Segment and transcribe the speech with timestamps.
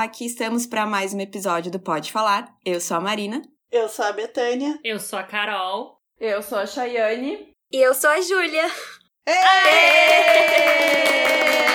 [0.00, 2.54] Aqui estamos para mais um episódio do Pode Falar.
[2.64, 3.42] Eu sou a Marina.
[3.68, 4.78] Eu sou a Betânia.
[4.84, 5.98] Eu sou a Carol.
[6.20, 7.48] Eu sou a Chayane.
[7.72, 8.66] E eu sou a Júlia.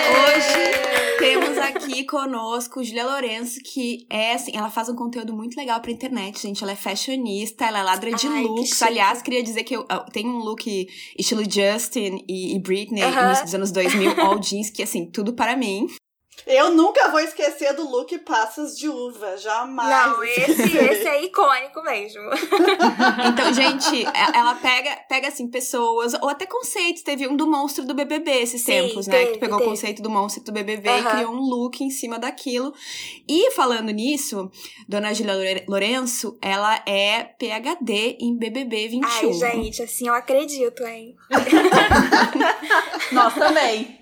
[0.08, 5.82] Hoje temos aqui conosco Julia Lourenço, que é assim, ela faz um conteúdo muito legal
[5.82, 6.62] pra internet, gente.
[6.62, 8.70] Ela é fashionista, ela é ladra de Ai, que looks.
[8.70, 8.84] chique.
[8.84, 13.26] Aliás, queria dizer que eu, eu tenho um look estilo Justin e, e Britney Aham.
[13.26, 15.88] início dos anos 2000, all jeans, que assim, tudo para mim.
[16.46, 19.88] Eu nunca vou esquecer do look Passas de Uva, jamais.
[19.88, 22.22] Não, esse, esse é icônico mesmo.
[23.26, 27.02] Então, gente, e- ela pega, pega assim, pessoas, ou até conceitos.
[27.02, 29.18] Teve um do monstro do BBB esses Sim, tempos, né?
[29.18, 29.68] teve, que pegou teve.
[29.68, 31.10] o conceito do monstro do BBB e Aham.
[31.16, 32.72] criou um look em cima daquilo.
[33.28, 34.50] E falando nisso,
[34.88, 39.08] Dona Julia Lourenço, ela é PhD em BBB 21.
[39.08, 41.16] Ai, gente, assim eu acredito, hein?
[43.12, 43.98] Nós também.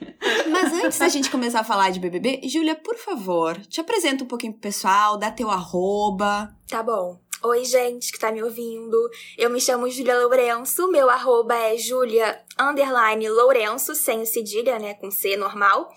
[0.48, 4.26] Mas antes da gente começar a falar de BBB, Júlia, por favor, te apresenta um
[4.26, 6.54] pouquinho pro pessoal, dá teu arroba.
[6.68, 7.18] Tá bom.
[7.44, 8.96] Oi, gente que tá me ouvindo.
[9.36, 10.86] Eu me chamo Júlia Lourenço.
[10.88, 14.94] Meu arroba é Júlia underline Lourenço, sem o cedilha, né?
[14.94, 15.92] Com C normal.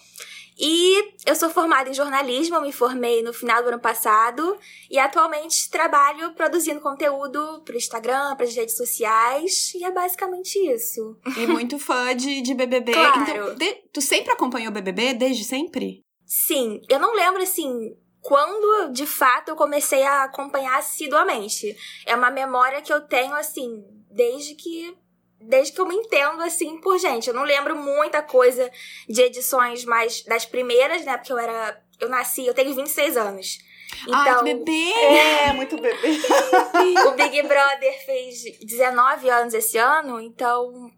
[0.58, 4.58] E eu sou formada em jornalismo, me formei no final do ano passado
[4.90, 11.18] e atualmente trabalho produzindo conteúdo pro Instagram, pras redes sociais, e é basicamente isso.
[11.38, 12.94] E muito fã de, de BBB.
[12.94, 13.22] Claro.
[13.22, 16.02] Então, de- tu sempre acompanhou BBB desde sempre?
[16.26, 21.76] Sim, eu não lembro assim quando de fato eu comecei a acompanhar assiduamente.
[22.06, 24.96] É uma memória que eu tenho assim desde que
[25.48, 27.28] desde que eu me entendo assim por gente.
[27.28, 28.72] Eu não lembro muita coisa
[29.08, 31.18] de edições mais das primeiras, né?
[31.18, 33.58] Porque eu era eu nasci, eu tenho 26 anos.
[34.12, 34.92] Ai, Então, que bebê!
[34.94, 36.20] É, muito bebê.
[37.08, 40.92] o Big Brother fez 19 anos esse ano, então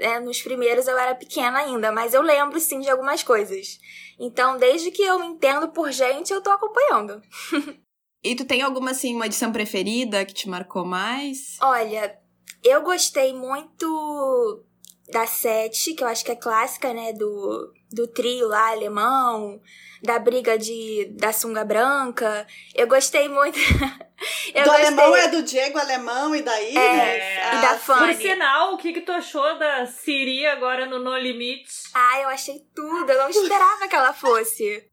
[0.00, 3.78] né, nos primeiros eu era pequena ainda, mas eu lembro sim de algumas coisas.
[4.18, 7.22] Então, desde que eu me entendo por gente, eu tô acompanhando.
[8.22, 11.56] E tu tem alguma, assim, uma edição preferida que te marcou mais?
[11.58, 12.18] Olha,
[12.62, 14.64] eu gostei muito
[15.10, 17.12] da sete, que eu acho que é clássica, né?
[17.12, 19.60] Do, do trio lá, alemão,
[20.02, 22.46] da briga de da sunga branca.
[22.74, 23.58] Eu gostei muito.
[24.54, 24.86] eu do gostei...
[24.86, 26.76] alemão é do Diego Alemão e da Iris.
[26.76, 27.84] É, e da sim.
[27.84, 28.14] Fanny.
[28.14, 31.72] Por sinal, o que, que tu achou da Siri agora no No Limite?
[31.94, 33.10] Ah, eu achei tudo.
[33.10, 34.89] Eu não esperava que ela fosse.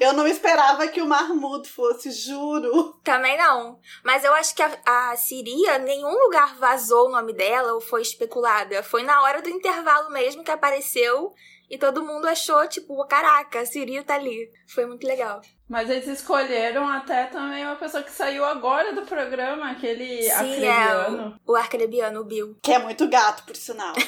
[0.00, 2.94] Eu não esperava que o Mahmoud fosse, juro.
[3.04, 3.78] Também não.
[4.04, 8.02] Mas eu acho que a, a Siria, nenhum lugar vazou o nome dela ou foi
[8.02, 8.82] especulada.
[8.82, 11.32] Foi na hora do intervalo mesmo que apareceu
[11.70, 14.50] e todo mundo achou, tipo, caraca, a Siria tá ali.
[14.66, 15.40] Foi muito legal.
[15.68, 21.38] Mas eles escolheram até também uma pessoa que saiu agora do programa, aquele Sim, acrebiano.
[21.46, 22.58] é o, o arcrebiano, o Bill.
[22.60, 23.94] Que é muito gato, por sinal.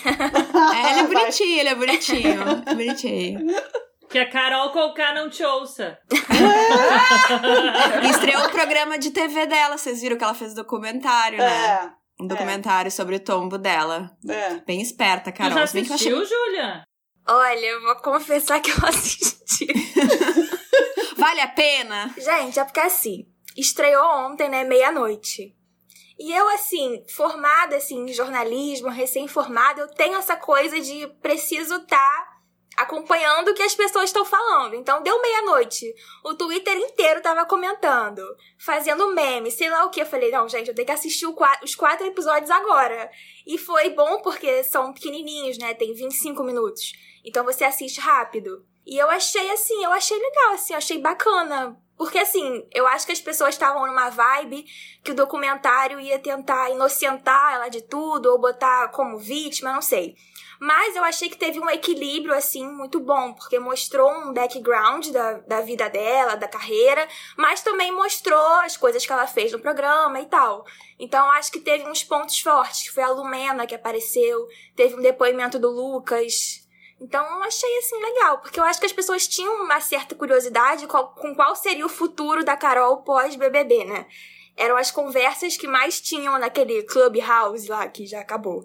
[0.74, 2.44] É, ele é bonitinho, ele é bonitinho.
[2.64, 3.40] Bonitinho.
[4.12, 5.98] Que a Carol Conká não te ouça.
[8.10, 11.66] Estreou o programa de TV dela, vocês viram que ela fez documentário, né?
[11.66, 11.90] É,
[12.22, 14.10] Um documentário sobre o tombo dela.
[14.28, 14.56] é.
[14.66, 15.66] Bem esperta, Tu Carol.
[15.66, 16.82] já que eu achei- assistiu, Júlia?
[17.26, 19.66] Olha, eu vou confessar que eu assisti.
[21.16, 22.12] Vale a pena?
[22.18, 23.24] Gente, é porque assim,
[23.56, 25.54] estreou ontem, né, meia-noite.
[26.18, 32.31] E eu, assim, formada assim, em jornalismo, recém-formada, eu tenho essa coisa de preciso estar
[32.76, 34.74] acompanhando o que as pessoas estão falando.
[34.74, 35.94] Então, deu meia-noite.
[36.24, 38.22] O Twitter inteiro tava comentando,
[38.58, 40.00] fazendo meme, sei lá o que.
[40.00, 41.26] Eu falei, não, gente, eu tenho que assistir
[41.62, 43.10] os quatro episódios agora.
[43.46, 45.74] E foi bom porque são pequenininhos, né?
[45.74, 46.92] Tem 25 minutos.
[47.24, 48.64] Então você assiste rápido.
[48.84, 51.78] E eu achei assim, eu achei legal, assim, eu achei bacana.
[51.96, 54.64] Porque assim, eu acho que as pessoas estavam numa vibe
[55.04, 60.16] que o documentário ia tentar inocentar ela de tudo, ou botar como vítima, não sei.
[60.64, 65.32] Mas eu achei que teve um equilíbrio, assim, muito bom, porque mostrou um background da,
[65.40, 70.20] da vida dela, da carreira, mas também mostrou as coisas que ela fez no programa
[70.20, 70.64] e tal.
[71.00, 75.02] Então acho que teve uns pontos fortes, que foi a Lumena que apareceu, teve um
[75.02, 76.64] depoimento do Lucas.
[77.00, 80.86] Então eu achei assim legal, porque eu acho que as pessoas tinham uma certa curiosidade
[80.86, 84.06] com qual seria o futuro da Carol pós-BBB, né?
[84.56, 88.64] Eram as conversas que mais tinham naquele Clubhouse lá, que já acabou.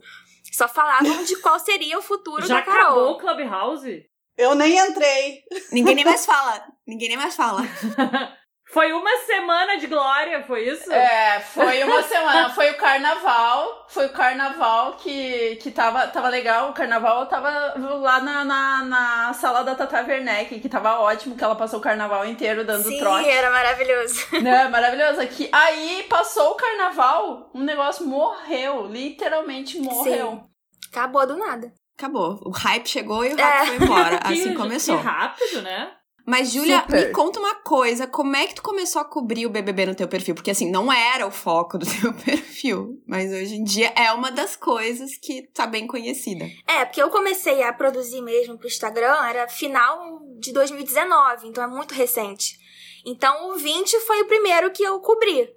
[0.52, 2.82] Só falavam de qual seria o futuro Já da Carol.
[2.82, 4.06] acabou o Clubhouse?
[4.38, 5.44] Eu nem entrei.
[5.72, 6.66] Ninguém nem mais fala.
[6.86, 7.62] Ninguém nem mais fala.
[8.70, 10.92] Foi uma semana de glória, foi isso?
[10.92, 16.70] É, foi uma semana, foi o carnaval, foi o carnaval que, que tava, tava legal,
[16.70, 21.44] o carnaval tava lá na, na, na sala da Tata Werneck, que tava ótimo, que
[21.44, 23.30] ela passou o carnaval inteiro dando Sim, trote.
[23.30, 24.28] era maravilhoso.
[24.44, 25.22] Né, maravilhoso.
[25.22, 30.44] Aqui, aí passou o carnaval, um negócio morreu, literalmente morreu.
[30.92, 31.72] Acabou do nada.
[31.98, 32.40] Acabou.
[32.46, 33.66] O hype chegou e o hype É.
[33.66, 34.18] foi embora.
[34.28, 34.98] Que- Assim começou.
[34.98, 35.92] Que rápido, né?
[36.28, 38.06] Mas, Júlia, me conta uma coisa.
[38.06, 40.36] Como é que tu começou a cobrir o BBB no teu perfil?
[40.36, 43.02] Porque, assim, não era o foco do teu perfil.
[43.08, 46.46] Mas hoje em dia é uma das coisas que tá bem conhecida.
[46.68, 51.68] É, porque eu comecei a produzir mesmo pro Instagram, era final de 2019, então é
[51.68, 52.60] muito recente.
[53.06, 55.50] Então o 20 foi o primeiro que eu cobri.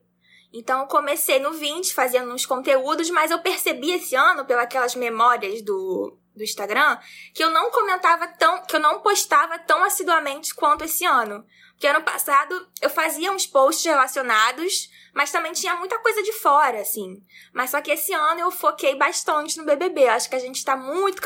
[0.52, 5.62] Então eu comecei no 20 fazendo uns conteúdos, mas eu percebi esse ano, pelas memórias
[5.62, 6.98] do, do Instagram,
[7.34, 11.44] que eu não comentava tão, que eu não postava tão assiduamente quanto esse ano.
[11.72, 16.78] Porque ano passado eu fazia uns posts relacionados, mas também tinha muita coisa de fora,
[16.78, 17.22] assim.
[17.54, 20.06] Mas só que esse ano eu foquei bastante no BBB.
[20.08, 21.22] Acho que a gente tá muito.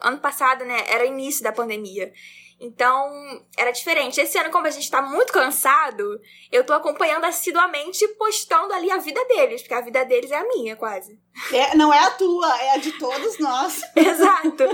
[0.00, 0.84] Ano passado, né?
[0.88, 2.12] Era início da pandemia.
[2.60, 3.10] Então,
[3.56, 4.20] era diferente.
[4.20, 6.20] Esse ano, como a gente tá muito cansado,
[6.52, 10.36] eu tô acompanhando assiduamente e postando ali a vida deles, porque a vida deles é
[10.36, 11.18] a minha, quase.
[11.52, 13.80] É, não é a tua, é a de todos nós.
[13.96, 14.64] Exato.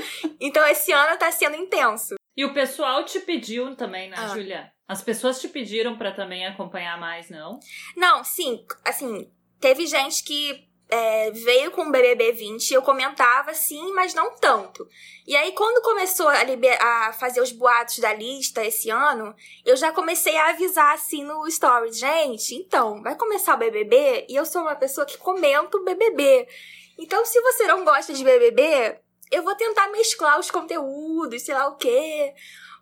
[0.41, 2.17] Então, esse ano tá sendo intenso.
[2.37, 4.29] E o pessoal te pediu também, né, Ah.
[4.29, 4.73] Júlia?
[4.88, 7.59] As pessoas te pediram pra também acompanhar mais, não?
[7.97, 9.31] Não, sim, assim,
[9.61, 14.88] teve gente que é, veio com o BBB 20 eu comentava sim, mas não tanto.
[15.27, 16.37] E aí, quando começou a,
[16.81, 19.35] a fazer os boatos da lista esse ano,
[19.65, 24.37] eu já comecei a avisar assim no Stories: gente, então, vai começar o BBB e
[24.37, 26.47] eu sou uma pessoa que comenta o BBB.
[26.99, 29.00] Então, se você não gosta de BBB,
[29.31, 32.33] eu vou tentar mesclar os conteúdos, sei lá o quê,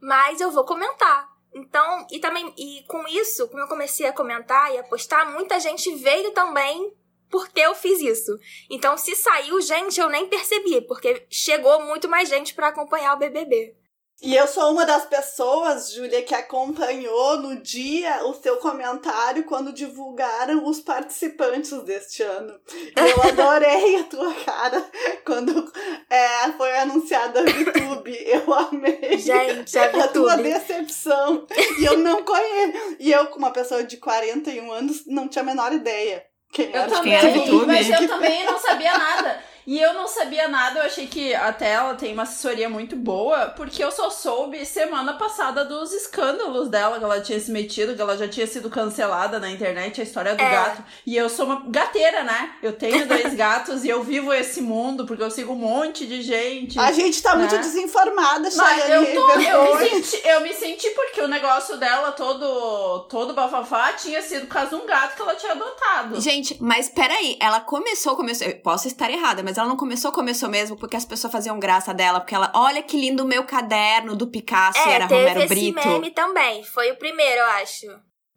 [0.01, 1.33] mas eu vou comentar.
[1.55, 5.59] Então, e também, e com isso, como eu comecei a comentar e a postar, muita
[5.59, 6.93] gente veio também
[7.31, 8.39] porque eu fiz isso.
[8.71, 13.19] Então, se saiu gente, eu nem percebi, porque chegou muito mais gente pra acompanhar o
[13.19, 13.75] BBB.
[14.23, 19.73] E eu sou uma das pessoas, Júlia, que acompanhou no dia o seu comentário quando
[19.73, 22.59] divulgaram os participantes deste ano.
[22.97, 24.91] Eu adorei a tua cara
[25.27, 25.71] quando
[26.09, 28.17] é, foi anunciada a VTube.
[28.25, 29.19] Eu amei.
[29.19, 31.47] Gente, a a tua decepção.
[31.79, 32.97] E eu não conheço.
[32.99, 36.25] E eu, com uma pessoa de 41 anos, não tinha a menor ideia.
[36.55, 39.41] Quem Eu era Quem era também, mas eu também não sabia nada.
[39.67, 43.47] E eu não sabia nada, eu achei que até ela tem uma assessoria muito boa,
[43.57, 48.03] porque eu só soube semana passada dos escândalos dela, que ela tinha se metido, que
[48.03, 50.51] ela já tinha sido cancelada na internet, a história do É.
[50.51, 50.85] gato.
[51.07, 52.55] E eu sou uma gateira, né?
[52.63, 56.21] Eu tenho dois gatos e eu vivo esse mundo, porque eu sigo um monte de
[56.23, 56.79] gente.
[56.79, 57.61] A gente tá muito Né?
[57.63, 63.01] desinformada, Mas eu, tô, eu, me senti, eu me senti porque o negócio dela, todo,
[63.09, 66.21] todo bafafá, tinha sido por causa de um gato que ela tinha adotado.
[66.21, 68.47] Gente, mas peraí, ela começou, começou.
[68.47, 71.93] Eu posso estar errada, mas ela não começou, começou mesmo porque as pessoas faziam graça
[71.95, 72.21] dela.
[72.21, 75.41] Porque ela, olha que lindo o meu caderno do Picasso e É, era teve Romero
[75.41, 75.89] esse Brito.
[75.89, 76.63] meme também.
[76.65, 77.87] Foi o primeiro, eu acho.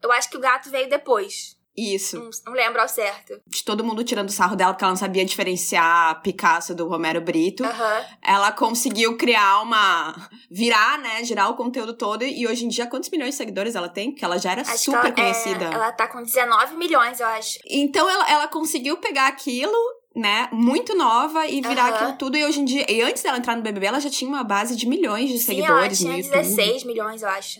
[0.01, 1.55] Eu acho que o gato veio depois.
[1.79, 2.17] Isso.
[2.17, 3.39] Não, não lembro ao certo.
[3.45, 7.63] De todo mundo tirando sarro dela porque ela não sabia diferenciar Picasso do Romero Brito.
[7.63, 8.05] Aham.
[8.23, 10.27] Ela conseguiu criar uma.
[10.49, 11.23] virar, né?
[11.23, 12.23] Girar o conteúdo todo.
[12.23, 14.09] E hoje em dia, quantos milhões de seguidores ela tem?
[14.09, 15.65] Porque ela já era Acho super ela, é, conhecida.
[15.65, 17.59] ela tá com 19 milhões, eu acho.
[17.69, 19.77] Então ela, ela conseguiu pegar aquilo,
[20.17, 21.95] né, muito nova e virar Aham.
[21.95, 22.35] aquilo tudo.
[22.37, 24.75] E hoje em dia, e antes dela entrar no BBB, ela já tinha uma base
[24.75, 26.37] de milhões de Sim, ela seguidores tinha no YouTube.
[26.41, 27.59] 16 milhões, eu acho.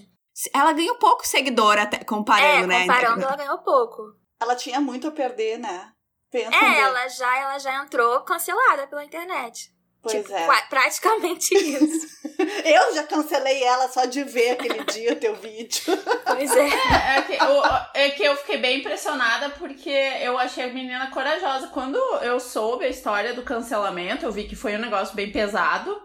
[0.54, 2.82] Ela ganhou pouco seguidor até, comparando, é, né?
[2.82, 4.02] comparando, ela ganhou pouco.
[4.42, 5.92] Ela tinha muito a perder, né?
[6.32, 6.80] Pensa É, bem.
[6.80, 9.72] ela já, ela já entrou cancelada pela internet.
[10.12, 10.62] Pois tipo, é.
[10.70, 12.18] praticamente isso.
[12.64, 15.82] Eu já cancelei ela só de ver aquele dia teu vídeo.
[16.26, 16.68] pois é.
[16.68, 21.10] É, é que, eu, é que eu fiquei bem impressionada porque eu achei a menina
[21.10, 21.68] corajosa.
[21.68, 26.00] Quando eu soube a história do cancelamento, eu vi que foi um negócio bem pesado.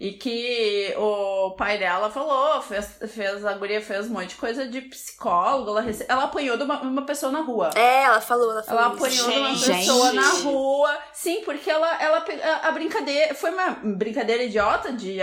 [0.00, 4.64] E que o pai dela falou, fez, fez a guria fez um monte de coisa
[4.68, 7.70] de psicólogo, ela, rece- ela apanhou de uma, uma pessoa na rua.
[7.74, 9.04] É, ela falou, ela falou Ela isso.
[9.26, 9.78] apanhou de uma Gente.
[9.78, 10.98] pessoa na rua.
[11.12, 13.34] Sim, porque ela, ela a, a brincadeira.
[13.34, 15.16] Foi uma brincadeira idiota de,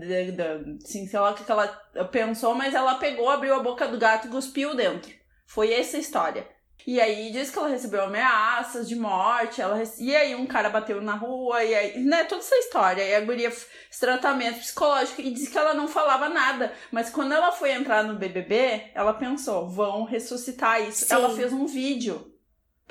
[0.00, 1.68] de, de- assim, sei lá o que que ela
[2.10, 5.12] pensou, mas ela pegou, abriu a boca do gato e cuspiu dentro.
[5.46, 6.46] Foi essa a história.
[6.86, 10.68] E aí diz que ela recebeu ameaças de morte, ela rece- e aí um cara
[10.70, 13.02] bateu na rua, e aí, né, toda essa história.
[13.02, 13.68] E a guria fez
[14.00, 16.72] tratamento psicológico e disse que ela não falava nada.
[16.90, 21.04] Mas quando ela foi entrar no BBB, ela pensou, vão ressuscitar isso.
[21.06, 21.14] Sim.
[21.14, 22.31] Ela fez um vídeo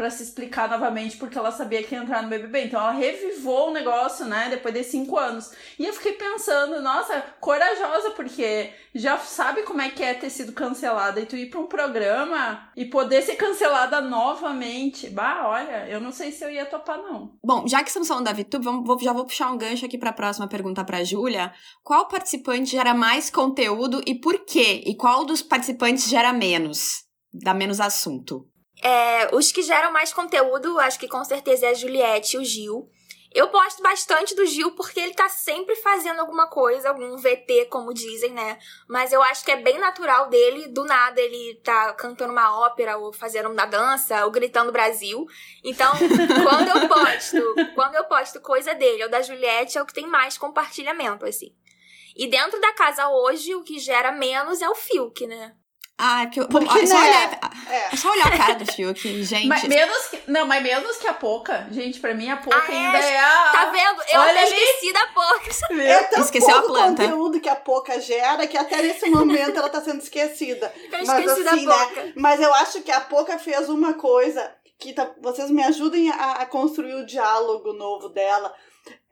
[0.01, 2.65] pra se explicar novamente porque ela sabia que ia entrar no BBB.
[2.65, 5.51] Então ela revivou o negócio, né, depois de cinco anos.
[5.77, 10.53] E eu fiquei pensando, nossa, corajosa, porque já sabe como é que é ter sido
[10.53, 15.07] cancelada e tu ir pra um programa e poder ser cancelada novamente.
[15.07, 17.37] Bah, olha, eu não sei se eu ia topar, não.
[17.45, 18.65] Bom, já que estamos falando da VTube,
[19.03, 21.53] já vou puxar um gancho aqui pra próxima pergunta pra Júlia.
[21.83, 24.81] Qual participante gera mais conteúdo e por quê?
[24.83, 27.05] E qual dos participantes gera menos?
[27.31, 28.50] Dá menos assunto.
[28.81, 32.43] É, os que geram mais conteúdo, acho que com certeza é a Juliette e o
[32.43, 32.89] Gil.
[33.33, 37.93] Eu gosto bastante do Gil porque ele tá sempre fazendo alguma coisa, algum VT, como
[37.93, 38.59] dizem, né?
[38.89, 42.97] Mas eu acho que é bem natural dele, do nada ele tá cantando uma ópera,
[42.97, 45.25] ou fazendo uma dança, ou gritando Brasil.
[45.63, 45.93] Então,
[46.43, 50.07] quando eu posto, quando eu posto coisa dele ou da Juliette, é o que tem
[50.07, 51.55] mais compartilhamento, assim.
[52.13, 55.55] E dentro da casa hoje, o que gera menos é o Fiuk, né?
[56.03, 56.47] Ah, que eu.
[56.47, 57.07] Porque, é só, né?
[57.07, 57.93] olhar, É.
[57.93, 59.45] é só olhar a cara do Fiuk, gente.
[59.47, 61.67] Mas menos que, não, mas menos que a Poca.
[61.69, 62.75] Gente, pra mim a Poca Ah, é?
[62.77, 63.49] ainda é a.
[63.51, 64.01] Tá vendo?
[64.11, 64.55] Eu Olha até ali.
[64.55, 65.41] esqueci da pouco.
[65.81, 67.03] É tão Esqueceu a pouco planta.
[67.03, 70.73] conteúdo que a Poca gera que até nesse momento ela tá sendo esquecida.
[70.91, 71.85] Eu Mas esqueci assim, da né?
[71.85, 72.13] boca.
[72.15, 76.31] Mas eu acho que a Poca fez uma coisa que tá, vocês me ajudem a,
[76.33, 78.51] a construir o diálogo novo dela.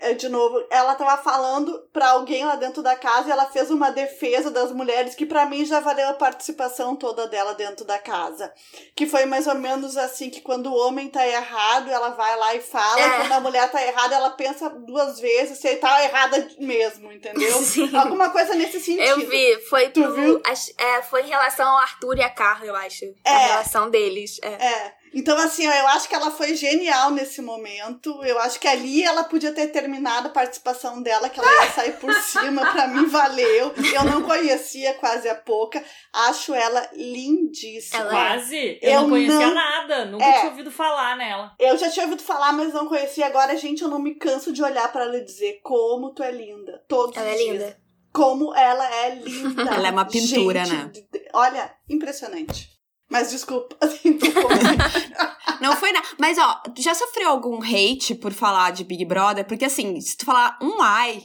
[0.01, 3.69] É, de novo, ela tava falando pra alguém lá dentro da casa e ela fez
[3.69, 7.99] uma defesa das mulheres que pra mim já valeu a participação toda dela dentro da
[7.99, 8.51] casa.
[8.95, 12.55] Que foi mais ou menos assim que quando o homem tá errado, ela vai lá
[12.55, 13.17] e fala, É.
[13.17, 17.51] quando a mulher tá errada, ela pensa duas vezes se tá errada mesmo, entendeu?
[17.61, 17.93] Sim.
[17.95, 19.03] Alguma coisa nesse sentido.
[19.03, 20.41] Eu vi, foi Tu pro- viu?
[20.77, 23.03] é, foi em relação ao Arthur e a Carla, eu acho.
[23.25, 23.47] A É.
[23.47, 24.39] relação deles.
[24.41, 24.47] É.
[24.65, 24.99] É.
[25.13, 28.24] Então, assim, ó, eu acho que ela foi genial nesse momento.
[28.24, 31.94] Eu acho que ali ela podia ter terminado a participação dela, que ela ia sair
[32.00, 32.72] por cima.
[32.72, 33.74] Pra mim, valeu.
[33.94, 35.84] Eu não conhecia quase a Poca.
[36.13, 38.01] Acho ela lindíssima.
[38.01, 38.80] Ela- Quase.
[38.82, 40.06] Eu, Eu não conhecia não- nada.
[40.06, 40.39] Nunca É.
[40.39, 41.54] tinha ouvido falar nela.
[41.60, 43.25] Eu já tinha ouvido falar, mas não conhecia.
[43.25, 46.32] Agora, gente, eu não me canso de olhar pra ela e dizer como tu é
[46.32, 46.84] linda.
[46.88, 47.51] Todos Ela os é dias.
[47.54, 47.78] linda.
[48.12, 49.62] Como ela é linda.
[49.72, 51.20] Ela é uma pintura, Gente, né?
[51.32, 52.68] Olha, impressionante.
[53.10, 54.18] Mas desculpa, assim,
[55.62, 56.08] Não foi nada.
[56.18, 59.46] Mas, ó, já sofreu algum hate por falar de Big Brother?
[59.46, 61.22] Porque, assim, se tu falar um ai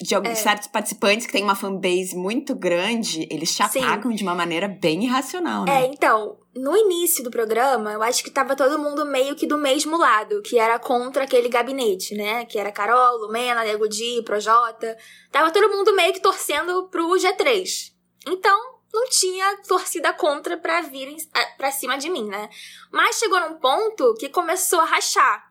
[0.00, 0.34] de alguns É.
[0.42, 3.84] certos participantes que tem uma fanbase muito grande, eles te Sim.
[3.84, 5.86] atacam de uma maneira bem irracional, É, né?
[5.86, 9.96] então, no início do programa, eu acho que tava todo mundo meio que do mesmo
[9.96, 12.44] lado, que era contra aquele gabinete, né?
[12.46, 14.96] Que era Carol, Lumena, Nego Di, Projota.
[15.30, 17.92] Tava todo mundo meio que torcendo pro G3.
[18.26, 18.58] Então,
[19.00, 22.48] não tinha torcida contra pra virem ah, pra cima de mim, né?
[22.90, 25.46] Mas chegou num ponto que começou a rachar.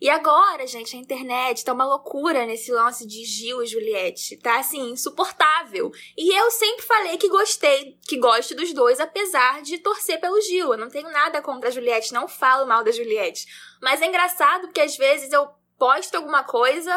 [0.00, 4.36] E agora, gente, a internet tá uma loucura nesse lance de Gil e Juliette.
[4.38, 5.92] Tá, assim, insuportável.
[6.18, 10.72] E eu sempre falei que gostei, que gosto dos dois, apesar de torcer pelo Gil.
[10.72, 13.46] Eu não tenho nada contra a Juliette, não falo mal da Juliette.
[13.80, 15.48] Mas é engraçado porque às vezes eu
[15.78, 16.92] posto alguma coisa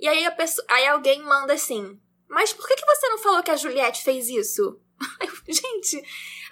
[0.00, 3.50] e aí, pessoa, aí alguém manda assim: Mas por que, que você não falou que
[3.50, 4.80] a Juliette fez isso?
[5.48, 6.02] Gente,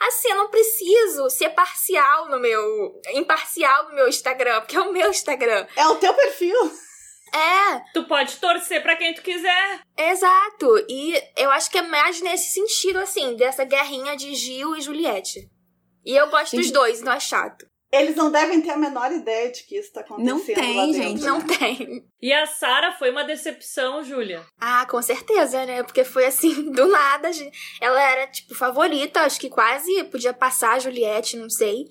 [0.01, 3.01] assim, eu não preciso ser parcial no meu.
[3.13, 5.67] imparcial no meu Instagram, porque é o meu Instagram.
[5.77, 6.57] É o teu perfil.
[7.35, 9.81] É, Tu pode torcer pra quem tu quiser.
[9.99, 10.87] Exato.
[10.89, 15.51] E eu acho que é mais nesse sentido, assim, dessa guerrinha de Gil e Juliette.
[16.05, 16.73] E eu gosto dos Sim.
[16.73, 17.67] dois, não é chato.
[17.93, 20.35] Eles não devem ter a menor ideia de que isso tá acontecendo.
[20.35, 21.23] Não tem, lá dentro, gente.
[21.23, 21.27] né?
[21.31, 22.05] Não tem.
[22.21, 24.45] E a Sara foi uma decepção, Júlia.
[24.61, 25.83] Ah, com certeza, né?
[25.83, 27.31] Porque foi assim, do nada.
[27.81, 31.87] Ela era, tipo, favorita, acho que quase podia passar a Juliette, não sei.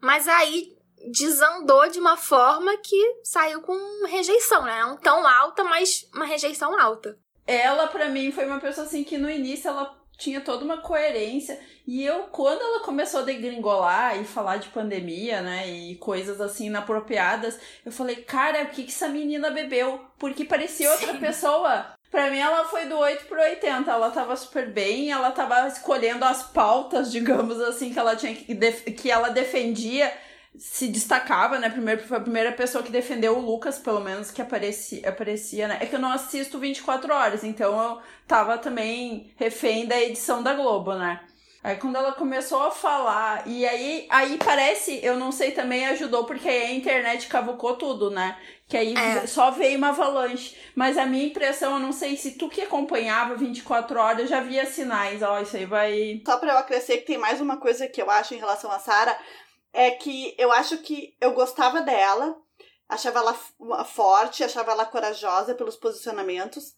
[0.00, 0.76] Mas aí
[1.10, 4.80] desandou de uma forma que saiu com rejeição, né?
[4.82, 7.18] Não tão alta, mas uma rejeição alta.
[7.46, 11.58] Ela, pra mim, foi uma pessoa assim que no início ela tinha toda uma coerência.
[11.86, 16.66] E eu, quando ela começou a degringolar e falar de pandemia, né, e coisas assim
[16.66, 20.04] inapropriadas, eu falei, cara, o que, que essa menina bebeu?
[20.18, 21.20] Porque parecia outra Sim.
[21.20, 21.94] pessoa.
[22.10, 23.90] Pra mim, ela foi do 8 pro 80.
[23.90, 28.54] Ela tava super bem, ela tava escolhendo as pautas, digamos assim, que ela tinha que,
[28.92, 30.12] que ela defendia
[30.56, 31.68] se destacava, né?
[31.68, 35.78] Primeiro, foi a primeira pessoa que defendeu o Lucas, pelo menos, que aparecia, aparecia, né?
[35.80, 40.54] É que eu não assisto 24 horas, então eu tava também refém da edição da
[40.54, 41.20] Globo, né?
[41.62, 46.24] Aí quando ela começou a falar, e aí, aí parece, eu não sei, também ajudou,
[46.24, 48.36] porque aí a internet cavucou tudo, né?
[48.68, 49.26] Que aí É.
[49.26, 50.56] só veio uma avalanche.
[50.74, 54.66] Mas a minha impressão, eu não sei se tu que acompanhava 24 horas já via
[54.66, 56.22] sinais, ó, isso aí vai.
[56.24, 58.78] Só pra eu acrescer que tem mais uma coisa que eu acho em relação a
[58.78, 59.18] Sara,
[59.78, 62.36] é que eu acho que eu gostava dela,
[62.88, 66.74] achava ela forte, achava ela corajosa pelos posicionamentos.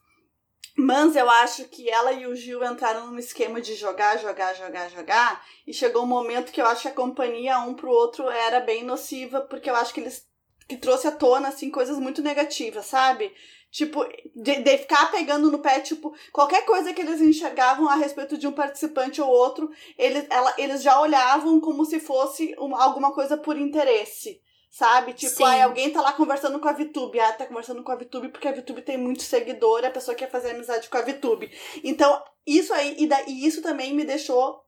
[0.76, 4.90] Mas eu acho que ela e o Gil entraram num esquema de jogar, jogar, jogar,
[4.90, 5.47] jogar.
[5.66, 8.85] E chegou um momento que eu acho que a companhia um pro outro era bem
[8.85, 10.28] nociva, porque eu acho que eles
[10.69, 13.35] que trouxe à tona assim coisas muito negativas, sabe?
[13.71, 18.37] Tipo, de, de ficar pegando no pé, tipo, qualquer coisa que eles enxergavam a respeito
[18.37, 23.12] de um participante ou outro, eles, ela, eles já olhavam como se fosse uma, alguma
[23.12, 24.41] coisa por interesse.
[24.71, 25.15] Sabe?
[25.15, 25.45] Tipo, Sim.
[25.45, 27.19] aí alguém tá lá conversando com a VTube.
[27.19, 30.15] Ah, tá conversando com a VTube porque a VTube tem muito seguidor e a pessoa
[30.15, 31.50] quer fazer amizade com a VTube.
[31.83, 34.65] Então, isso aí, e, da, e isso também me deixou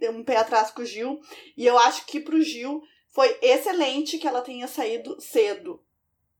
[0.00, 1.20] deu um pé atrás com o Gil.
[1.56, 5.82] E eu acho que pro Gil foi excelente que ela tenha saído cedo.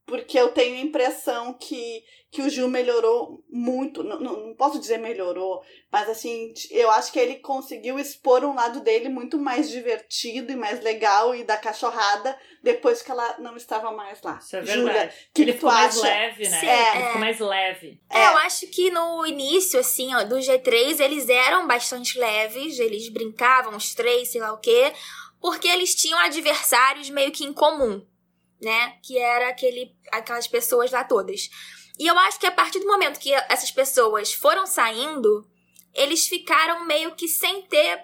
[0.05, 4.03] Porque eu tenho a impressão que, que o Gil melhorou muito.
[4.03, 8.53] Não, não, não, posso dizer melhorou, mas assim, eu acho que ele conseguiu expor um
[8.53, 13.55] lado dele muito mais divertido e mais legal e da cachorrada depois que ela não
[13.55, 14.39] estava mais lá.
[14.41, 14.81] Isso é verdade.
[14.81, 16.59] Júlia, que ele ficou mais leve, né?
[16.59, 16.95] Sim, é.
[16.95, 18.01] Ele ficou mais leve.
[18.09, 22.77] É, é, eu acho que no início, assim, ó, do G3, eles eram bastante leves,
[22.77, 24.91] eles brincavam, os três, sei lá o quê,
[25.39, 28.05] porque eles tinham adversários meio que em comum
[28.63, 28.95] né?
[29.03, 31.49] Que era aquele, aquelas pessoas lá todas.
[31.99, 35.47] E eu acho que a partir do momento que essas pessoas foram saindo,
[35.93, 37.99] eles ficaram meio que sem ter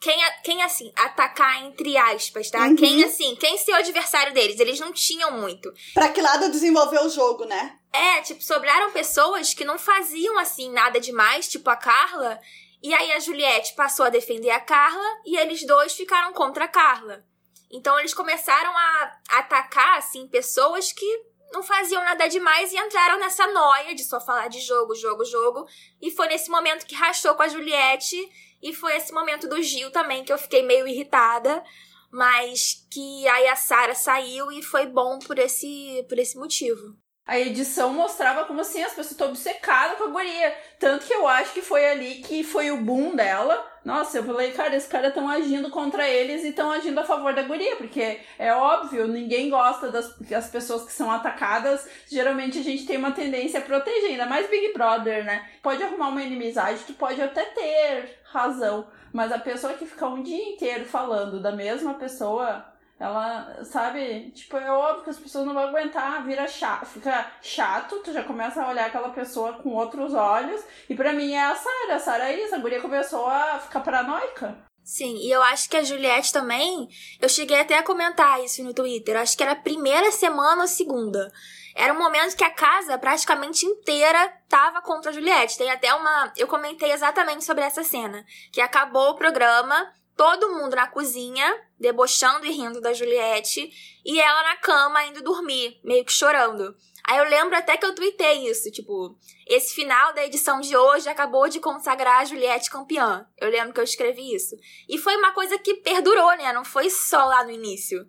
[0.00, 2.66] quem, quem assim, atacar entre aspas, tá?
[2.66, 2.76] Uhum.
[2.76, 4.60] Quem, assim, quem ser o adversário deles.
[4.60, 5.72] Eles não tinham muito.
[5.92, 7.76] Pra que lado desenvolver o jogo, né?
[7.92, 12.38] É, tipo, sobraram pessoas que não faziam, assim, nada demais, tipo a Carla.
[12.80, 16.68] E aí a Juliette passou a defender a Carla e eles dois ficaram contra a
[16.68, 17.24] Carla.
[17.70, 21.06] Então eles começaram a atacar, assim, pessoas que
[21.52, 25.66] não faziam nada demais e entraram nessa noia de só falar de jogo, jogo, jogo.
[26.00, 28.16] E foi nesse momento que rachou com a Juliette.
[28.62, 31.62] E foi esse momento do Gil também que eu fiquei meio irritada.
[32.10, 36.96] Mas que aí a Sara saiu e foi bom por esse, por esse motivo
[37.28, 40.56] a edição mostrava como assim as pessoas estão obcecadas com a guria.
[40.78, 43.70] Tanto que eu acho que foi ali que foi o boom dela.
[43.84, 47.34] Nossa, eu falei, cara, esses caras estão agindo contra eles e estão agindo a favor
[47.34, 51.86] da guria, porque é óbvio, ninguém gosta das, das pessoas que são atacadas.
[52.10, 55.46] Geralmente a gente tem uma tendência a proteger, ainda mais Big Brother, né?
[55.62, 60.22] Pode arrumar uma inimizade, tu pode até ter razão, mas a pessoa que fica um
[60.22, 62.64] dia inteiro falando da mesma pessoa
[62.98, 68.00] ela, sabe, tipo, é óbvio que as pessoas não vão aguentar, vira chato, fica chato,
[68.00, 70.60] tu já começa a olhar aquela pessoa com outros olhos.
[70.88, 73.80] E para mim é a Sara, a Sara é isso, a guria começou a ficar
[73.80, 74.58] paranoica.
[74.82, 76.88] Sim, e eu acho que a Juliette também,
[77.20, 80.68] eu cheguei até a comentar isso no Twitter, acho que era a primeira semana ou
[80.68, 81.30] segunda.
[81.78, 85.56] Era um momento que a casa praticamente inteira tava contra a Juliette.
[85.56, 86.32] Tem até uma.
[86.36, 88.26] Eu comentei exatamente sobre essa cena.
[88.50, 91.46] Que acabou o programa, todo mundo na cozinha,
[91.78, 93.70] debochando e rindo da Juliette,
[94.04, 96.74] e ela na cama indo dormir, meio que chorando.
[97.04, 101.08] Aí eu lembro até que eu tuitei isso, tipo, esse final da edição de hoje
[101.08, 103.24] acabou de consagrar a Juliette campeã.
[103.40, 104.56] Eu lembro que eu escrevi isso.
[104.88, 106.52] E foi uma coisa que perdurou, né?
[106.52, 108.04] Não foi só lá no início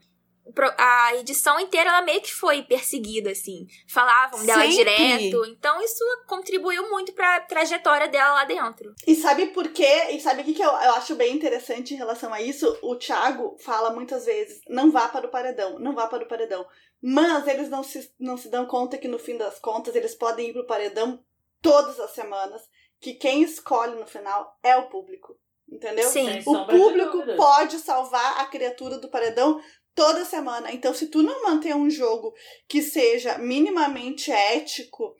[0.77, 3.67] a edição inteira ela meio que foi perseguida, assim.
[3.87, 4.77] Falavam dela Sempre.
[4.77, 5.45] direto.
[5.45, 8.93] Então isso contribuiu muito pra trajetória dela lá dentro.
[9.05, 10.07] E sabe por quê?
[10.11, 12.77] E sabe o que, que eu, eu acho bem interessante em relação a isso?
[12.81, 16.65] O Thiago fala muitas vezes: não vá para o paredão, não vá para o paredão.
[17.01, 20.49] Mas eles não se, não se dão conta que no fim das contas eles podem
[20.49, 21.23] ir pro paredão
[21.61, 22.61] todas as semanas.
[23.01, 25.39] Que quem escolhe no final é o público.
[25.71, 26.09] Entendeu?
[26.09, 26.41] Sim.
[26.45, 29.61] O público pode salvar a criatura do paredão
[29.99, 30.71] toda semana.
[30.71, 32.33] Então, se tu não manter um jogo
[32.69, 35.13] que seja minimamente ético,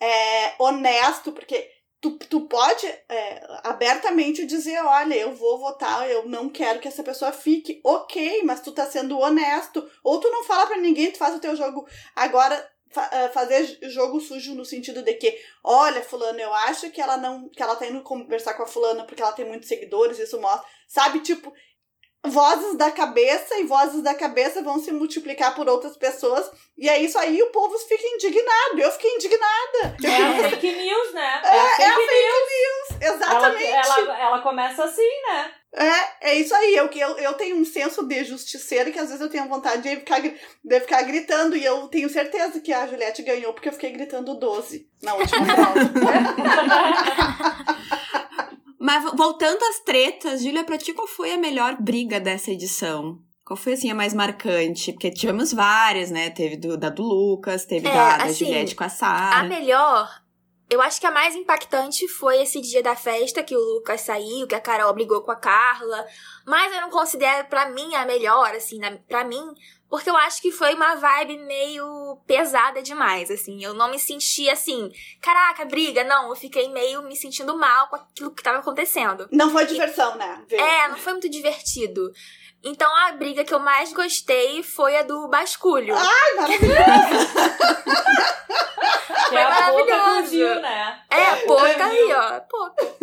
[0.00, 1.70] é, honesto, porque
[2.00, 7.04] tu, tu pode é, abertamente dizer, olha, eu vou votar, eu não quero que essa
[7.04, 11.18] pessoa fique, ok, mas tu tá sendo honesto, ou tu não fala para ninguém, tu
[11.18, 11.86] faz o teu jogo.
[12.16, 12.68] Agora,
[13.12, 17.48] é, fazer jogo sujo no sentido de que, olha, fulano, eu acho que ela não,
[17.50, 20.66] que ela tá indo conversar com a fulana porque ela tem muitos seguidores, isso mostra,
[20.88, 21.52] sabe, tipo,
[22.24, 26.50] vozes da cabeça e vozes da cabeça vão se multiplicar por outras pessoas.
[26.76, 28.78] E é isso aí, o povo fica indignado.
[28.78, 29.96] Eu fiquei indignada.
[30.02, 31.42] É a fake news, né?
[31.44, 32.90] É, é a fake, é a fake news.
[32.90, 33.14] news.
[33.14, 33.64] Exatamente.
[33.64, 35.52] Ela, ela, ela, começa assim, né?
[35.76, 36.74] É, é isso aí.
[36.74, 39.96] Eu, eu, eu tenho um senso de justiceiro que às vezes eu tenho vontade de
[39.96, 41.56] ficar, de ficar gritando.
[41.56, 45.44] E eu tenho certeza que a Juliette ganhou porque eu fiquei gritando 12 na última
[45.54, 45.74] prova.
[48.84, 53.18] Mas voltando às tretas, Júlia, pra ti qual foi a melhor briga dessa edição?
[53.42, 54.92] Qual foi, assim, a mais marcante?
[54.92, 56.28] Porque tivemos várias, né?
[56.28, 59.36] Teve do, da do Lucas, teve é, da, da assim, Juliette com a Sara.
[59.36, 60.06] A melhor,
[60.68, 64.46] eu acho que a mais impactante foi esse dia da festa que o Lucas saiu,
[64.46, 66.04] que a Carol brigou com a Carla.
[66.46, 69.54] Mas eu não considero, pra mim, a melhor, assim, na, pra mim,
[69.94, 73.62] porque eu acho que foi uma vibe meio pesada demais, assim.
[73.62, 76.30] Eu não me senti assim, caraca, briga, não.
[76.30, 79.28] Eu fiquei meio me sentindo mal com aquilo que tava acontecendo.
[79.30, 80.42] Não foi diversão, né?
[80.48, 80.56] Ver.
[80.56, 82.10] É, não foi muito divertido.
[82.64, 85.94] Então a briga que eu mais gostei foi a do basculho.
[85.94, 87.28] Ai, maravilhoso!
[89.34, 90.60] foi é maravilhoso.
[90.60, 90.98] né?
[91.10, 92.40] É, a pouca aí, ó.
[92.40, 92.94] Pouca.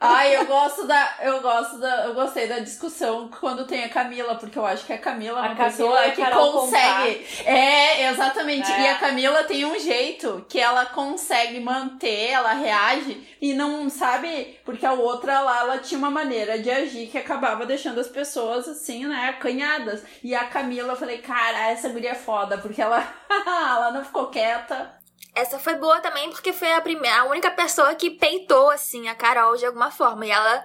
[0.00, 1.14] Ai, eu gosto da.
[1.22, 2.06] Eu gosto da.
[2.06, 5.42] Eu gostei da discussão quando tem a Camila, porque eu acho que a Camila é
[5.42, 7.26] uma a pessoa Camila que consegue.
[7.44, 8.70] É, exatamente.
[8.70, 8.80] É.
[8.82, 14.58] E a Camila tem um jeito que ela consegue manter, ela reage e não sabe,
[14.64, 18.68] porque a outra lá, ela tinha uma maneira de agir que acabava deixando as pessoas
[18.68, 20.02] assim assim, né, acanhadas.
[20.22, 23.02] E a Camila, eu falei, cara, essa guria é foda, porque ela,
[23.46, 24.94] ela não ficou quieta.
[25.34, 29.14] Essa foi boa também porque foi a primeira, a única pessoa que peitou assim a
[29.14, 30.26] Carol de alguma forma.
[30.26, 30.62] E ela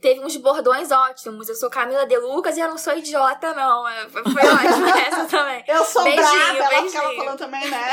[0.00, 1.48] teve uns bordões ótimos.
[1.50, 3.84] Eu sou Camila De Lucas e eu não sou idiota, não.
[4.10, 5.62] Foi ótima essa também.
[5.68, 6.90] Eu sou Beijinho, brava, ela beijinho.
[6.90, 7.90] ficava falando também, né?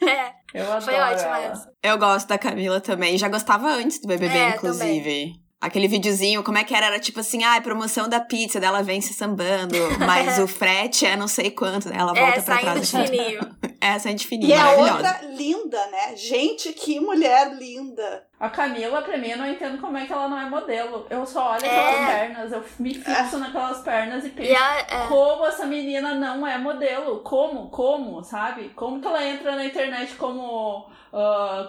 [0.54, 1.52] É, Eu adoro foi ótima ela.
[1.52, 1.72] essa.
[1.82, 3.18] Eu gosto da Camila também.
[3.18, 5.32] Já gostava antes do BBB, É, inclusive.
[5.60, 6.86] Aquele videozinho, como é que era?
[6.86, 9.74] Era tipo assim, ah, promoção da pizza, dela vem se sambando,
[10.06, 12.90] mas o frete é não sei quanto, ela volta É, pra saindo trás.
[12.90, 13.58] de fininho.
[13.80, 14.92] É, saindo de E fininho, é maravilhosa.
[14.96, 16.16] outra linda, né?
[16.16, 18.26] Gente, que mulher linda.
[18.40, 21.06] A Camila, pra mim, eu não entendo como é que ela não é modelo.
[21.08, 21.68] Eu só olho É.
[21.68, 24.50] aquelas pernas, eu me fixo naquelas pernas e penso.
[24.50, 27.20] E ela, é, Como essa menina não é modelo?
[27.20, 27.70] Como?
[27.70, 28.20] Como?
[28.24, 28.70] Sabe?
[28.70, 30.90] Como que ela entra na internet como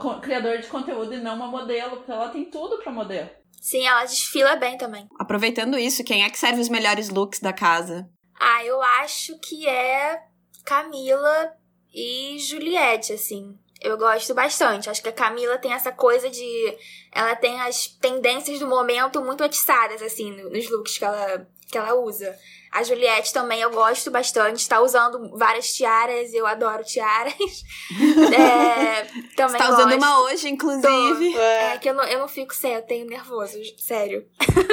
[0.01, 1.97] co- criador de conteúdo e não uma modelo?
[1.97, 3.29] Porque ela tem tudo pra modelo.
[3.61, 5.07] Sim, ela desfila bem também.
[5.19, 8.09] Aproveitando isso, quem é que serve os melhores looks da casa?
[8.39, 10.21] Ah, eu acho que é
[10.65, 11.51] Camila
[11.93, 13.57] e Juliette, assim.
[13.81, 14.89] Eu gosto bastante.
[14.89, 16.77] Acho que a Camila tem essa coisa de.
[17.13, 21.77] Ela tem as tendências do momento muito atiçadas, assim, no- nos looks que ela, que
[21.77, 22.35] ela usa.
[22.71, 24.67] A Juliette também eu gosto bastante.
[24.67, 27.33] Tá usando várias tiaras, eu adoro tiaras.
[28.31, 29.97] É, Você também tá usando gosto.
[29.97, 31.35] uma hoje, inclusive.
[31.37, 34.27] É que eu não, eu não fico sem, eu tenho nervoso, sério.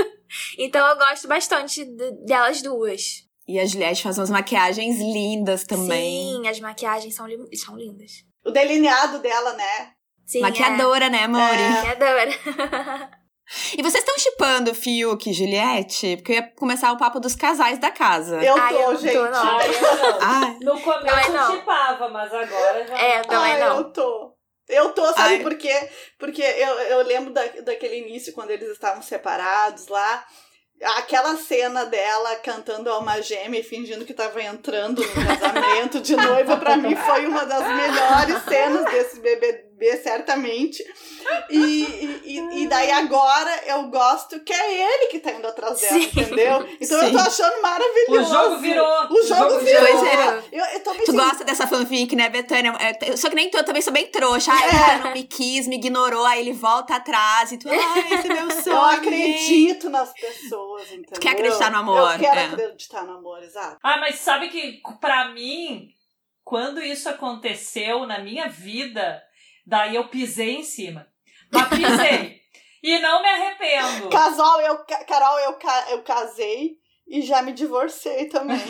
[0.58, 3.24] então eu gosto bastante de- delas duas.
[3.48, 6.34] E a Juliette faz umas maquiagens lindas também.
[6.42, 8.24] Sim, as maquiagens são, são lindas.
[8.44, 9.92] O delineado dela, né?
[10.26, 11.62] Sim, Maquiadora, né, amore?
[11.62, 12.30] É, maquiadora.
[13.78, 16.16] E vocês estão chipando Fiuk e Juliette?
[16.16, 18.42] Porque eu ia começar o papo dos casais da casa.
[18.42, 19.14] Eu Ai, tô, eu não tô, gente.
[19.14, 19.58] não.
[19.58, 20.18] Ah, eu não.
[20.20, 21.52] Ai, No começo não.
[21.54, 22.98] eu chipava, mas agora já.
[22.98, 23.76] É, também Ai, não.
[23.78, 24.32] eu tô.
[24.68, 25.38] Eu tô, sabe Ai.
[25.40, 25.88] por quê?
[26.18, 30.24] Porque eu, eu lembro da, daquele início, quando eles estavam separados lá.
[30.98, 36.56] Aquela cena dela cantando Alma Gêmea e fingindo que tava entrando no casamento de noiva,
[36.58, 39.20] pra mim foi uma das melhores cenas desse
[39.76, 40.82] BBB, certamente.
[41.50, 45.98] E, e, e- daí agora eu gosto que é ele que tá indo atrás dela,
[46.00, 46.04] Sim.
[46.06, 46.68] entendeu?
[46.80, 47.12] Então eu Sim.
[47.12, 48.30] tô achando maravilhoso.
[48.30, 49.06] O jogo virou.
[49.10, 49.86] O jogo virou.
[49.86, 50.44] Pois é.
[50.52, 52.72] Eu, eu Tu sentindo- gosta dessa fanfic, né, Betânia?
[52.80, 54.52] É, Eu sou que nem tu, eu também sou bem trouxa.
[54.52, 54.70] Ai, o É.
[54.78, 58.34] cara não me quis, me ignorou, aí ele volta atrás e tu, ai, esse é
[58.34, 58.76] meu sonho.
[58.76, 61.20] Eu acredito nas pessoas, entendeu?
[61.20, 62.44] quer acreditar no amor, Eu quero é.
[62.46, 63.78] acreditar no amor, exato.
[63.82, 65.88] Ah, mas sabe que pra mim,
[66.44, 69.22] quando isso aconteceu na minha vida,
[69.66, 71.06] daí eu pisei em cima.
[71.50, 72.40] Mas pisei.
[72.82, 74.08] e não me arrependo.
[74.10, 75.58] Casal, eu, ca- Carol, eu,
[75.90, 76.76] eu casei
[77.08, 78.58] e já me divorciei também.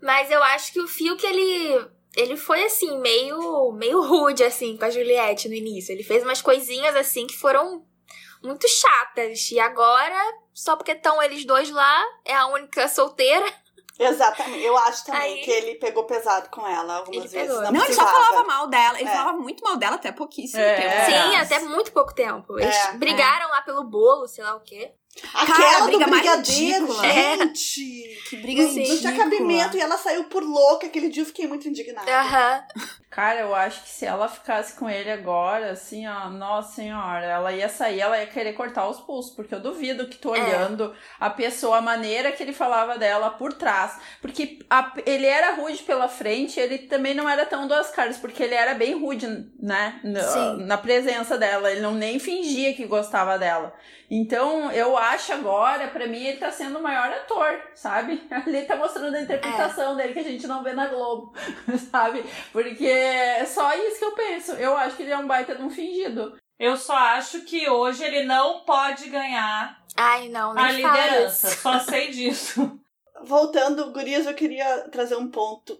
[0.00, 4.84] Mas eu acho que o Fiuk, ele, ele foi assim, meio, meio rude, assim, com
[4.84, 5.92] a Juliette no início.
[5.92, 7.84] Ele fez umas coisinhas, assim, que foram
[8.42, 9.50] muito chatas.
[9.50, 10.14] E agora,
[10.52, 13.46] só porque estão eles dois lá, é a única solteira.
[13.98, 14.62] Exatamente.
[14.64, 17.62] Eu acho também Aí- que ele pegou pesado com ela algumas Ele vezes.
[17.62, 18.98] Não, Não, ele só falava mal dela.
[19.00, 19.12] Ele É.
[19.12, 20.74] falava muito mal dela até pouquíssimo É.
[20.76, 21.04] tempo.
[21.30, 22.58] Sim, até muito pouco tempo.
[22.58, 24.92] Eles É, brigaram lá pelo bolo, sei lá o quê.
[25.32, 27.08] Aquela do briga mais brigadeiro, ridícula.
[27.12, 28.18] gente.
[28.28, 29.16] Que briga Não, não tinha ridícula.
[29.18, 30.86] cabimento e ela saiu por louca.
[30.86, 32.10] Aquele dia eu fiquei muito indignada.
[32.10, 32.64] Aham.
[33.10, 37.52] Cara, eu acho que se ela ficasse com ele agora, assim, ó, nossa senhora, ela
[37.52, 40.40] ia sair, ela ia querer cortar os pulsos, porque eu duvido que tu É.
[40.40, 43.98] olhando a pessoa, a maneira que ele falava dela por trás.
[44.20, 48.42] Porque a- ele era rude pela frente, ele também não era tão duas caras, porque
[48.42, 49.28] ele era bem rude,
[49.62, 50.00] né?
[50.02, 50.56] Na, Sim.
[50.66, 53.72] na presença dela, ele não nem fingia que gostava dela.
[54.10, 58.22] Então, eu acho agora, pra mim, ele tá sendo o maior ator, sabe?
[58.46, 61.32] Ele tá mostrando a interpretação dele que a gente não vê na Globo,
[61.90, 62.24] sabe?
[62.52, 64.52] Porque é só isso que eu penso.
[64.52, 66.36] Eu acho que ele é um baita de um fingido.
[66.58, 71.50] Eu só acho que hoje ele não pode ganhar Ai, não, a liderança.
[71.50, 72.78] Só sei disso.
[73.22, 75.78] Voltando, Gurias, eu queria trazer um ponto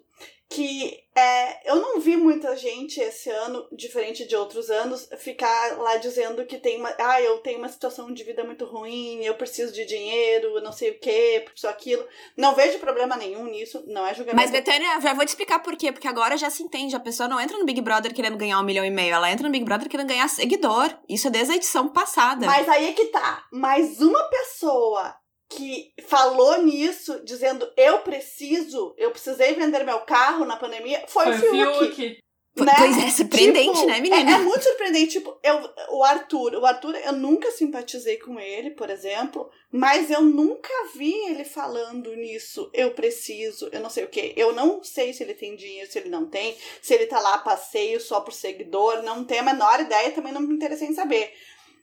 [0.55, 5.97] que é, eu não vi muita gente esse ano, diferente de outros anos, ficar lá
[5.97, 6.95] dizendo que tem uma.
[6.97, 10.93] Ah, eu tenho uma situação de vida muito ruim, eu preciso de dinheiro, não sei
[10.93, 12.07] o que, isso, aquilo.
[12.37, 14.41] Não vejo problema nenhum nisso, não é julgamento.
[14.41, 15.91] Mas, Betânia, já vou te explicar por quê.
[15.91, 16.95] Porque agora já se entende.
[16.95, 19.15] A pessoa não entra no Big Brother querendo ganhar um milhão e meio.
[19.15, 20.97] Ela entra no Big Brother querendo ganhar seguidor.
[21.09, 22.47] Isso é desde a edição passada.
[22.47, 23.45] Mas aí é que tá.
[23.53, 25.17] Mais uma pessoa
[25.57, 31.39] que falou nisso, dizendo eu preciso, eu precisei vender meu carro na pandemia, foi, o
[31.39, 32.15] Fiuk.
[32.55, 32.73] Po- né?
[32.79, 34.31] Pois é, surpreendente, Tipo, né, menina?
[34.31, 35.15] É, é muito surpreendente.
[35.19, 40.23] Tipo, eu, o Arthur, o Arthur, eu nunca simpatizei com ele, por exemplo, mas eu
[40.23, 42.71] nunca vi ele falando nisso.
[42.73, 44.33] Eu preciso, eu não sei o quê.
[44.37, 47.35] Eu não sei se ele tem dinheiro, se ele não tem, se ele tá lá
[47.35, 50.95] a passeio só por seguidor, não tenho a menor ideia, também não me interessei em
[50.95, 51.33] saber.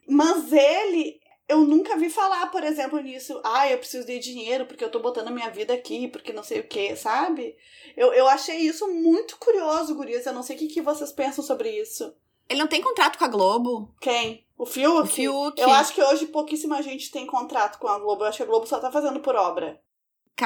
[0.07, 1.19] Mas ele,
[1.51, 3.41] eu nunca vi falar, por exemplo, nisso.
[3.43, 6.43] Ah, eu preciso de dinheiro porque eu tô botando a minha vida aqui, porque não
[6.43, 7.55] sei o que, sabe?
[7.97, 10.25] Eu, eu achei isso muito curioso, Gurias.
[10.25, 12.13] Eu não sei o que, que vocês pensam sobre isso.
[12.47, 13.93] Ele não tem contrato com a Globo.
[13.99, 14.45] Quem?
[14.57, 15.01] O Fiuk?
[15.01, 15.61] O Fiuk.
[15.61, 18.23] Eu acho que hoje pouquíssima gente tem contrato com a Globo.
[18.23, 19.81] Eu acho que a Globo só tá fazendo por obra.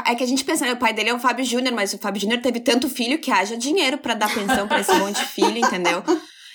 [0.07, 1.97] É que a gente pensa, né, o pai dele é o Fábio Júnior, mas o
[1.99, 5.27] Fábio Júnior teve tanto filho que haja dinheiro para dar pensão pra esse monte de
[5.27, 6.03] filho, entendeu?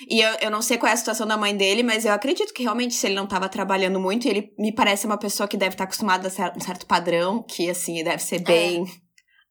[0.08, 2.52] E eu, eu não sei qual é a situação da mãe dele, mas eu acredito
[2.54, 5.74] que realmente se ele não tava trabalhando muito, ele me parece uma pessoa que deve
[5.74, 8.84] estar acostumada a um certo padrão, que assim, deve ser bem.
[8.84, 9.09] É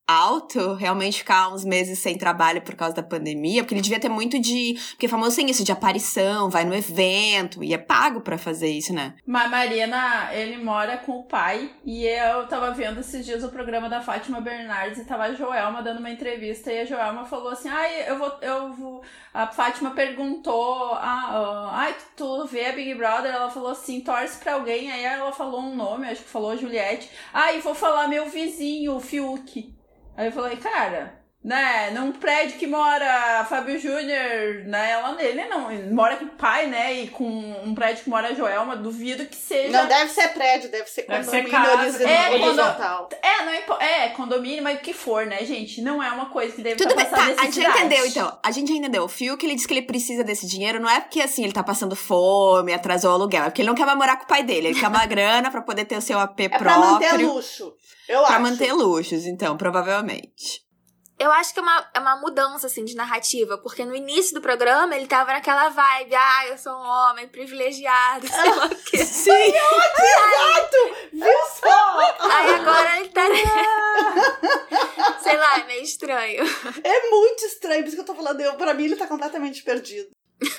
[0.10, 4.10] alto, realmente ficar uns meses sem trabalho por causa da pandemia, porque ele devia ter
[4.10, 4.76] muito de.
[4.92, 8.70] Porque é famoso tem isso, de aparição, vai no evento, e é pago para fazer
[8.70, 9.14] isso, né?
[9.26, 13.88] Mas Marina, ele mora com o pai, e eu tava vendo esses dias o programa
[13.88, 17.70] da Fátima Bernardes e tava a Joelma dando uma entrevista, e a Joelma falou assim:
[17.70, 18.34] ai, eu vou.
[18.42, 19.04] Eu vou...
[19.32, 23.32] A Fátima perguntou: ah, ai, tu vê a Big Brother?
[23.32, 27.10] Ela falou assim: torce pra alguém, aí ela falou um nome, acho que falou Juliette.
[27.32, 29.78] Ah, e vou falar meu vizinho, o Fiuk.
[30.20, 35.72] Aí eu falei, cara, né, num prédio que mora Fábio Júnior, né, ela, ele não,
[35.94, 37.24] mora com o pai, né, e com
[37.64, 39.70] um prédio que mora a Joelma, duvido que seja...
[39.72, 41.50] Não, deve ser prédio, deve ser Deve condomínio
[41.94, 42.34] ser casa.
[42.34, 43.10] horizontal.
[43.14, 46.12] É, quando- É, não impo- é, condomínio, mas o que for, né, gente, não é
[46.12, 48.40] uma coisa que deve Tudo tá bem, passando tá, a gente entendeu, então.
[48.44, 49.04] A gente já entendeu.
[49.06, 51.64] O Fiuk, ele diz que ele precisa desse dinheiro, não é porque, assim, ele tá
[51.64, 53.44] passando fome, atrasou o aluguel.
[53.44, 54.68] É porque ele não quer mais morar com o pai dele.
[54.68, 56.92] Ele quer uma grana pra poder ter o seu AP É pra próprio.
[56.92, 57.74] manter luxo.
[58.10, 58.42] Eu pra acho.
[58.42, 60.68] manter luxos, então, provavelmente.
[61.20, 63.58] Eu acho que é uma, é uma mudança, assim, de narrativa.
[63.58, 66.16] Porque no início do programa, ele tava naquela vibe.
[66.16, 69.06] Ah, eu sou um homem privilegiado, sei lá o quê.
[69.06, 69.54] Sim!
[71.12, 72.00] Viu só?
[72.22, 73.22] Aí agora ele tá...
[75.22, 76.44] sei lá, é meio estranho.
[76.84, 78.40] É muito estranho, por isso que eu tô falando.
[78.40, 80.10] Eu, pra mim, ele tá completamente perdido.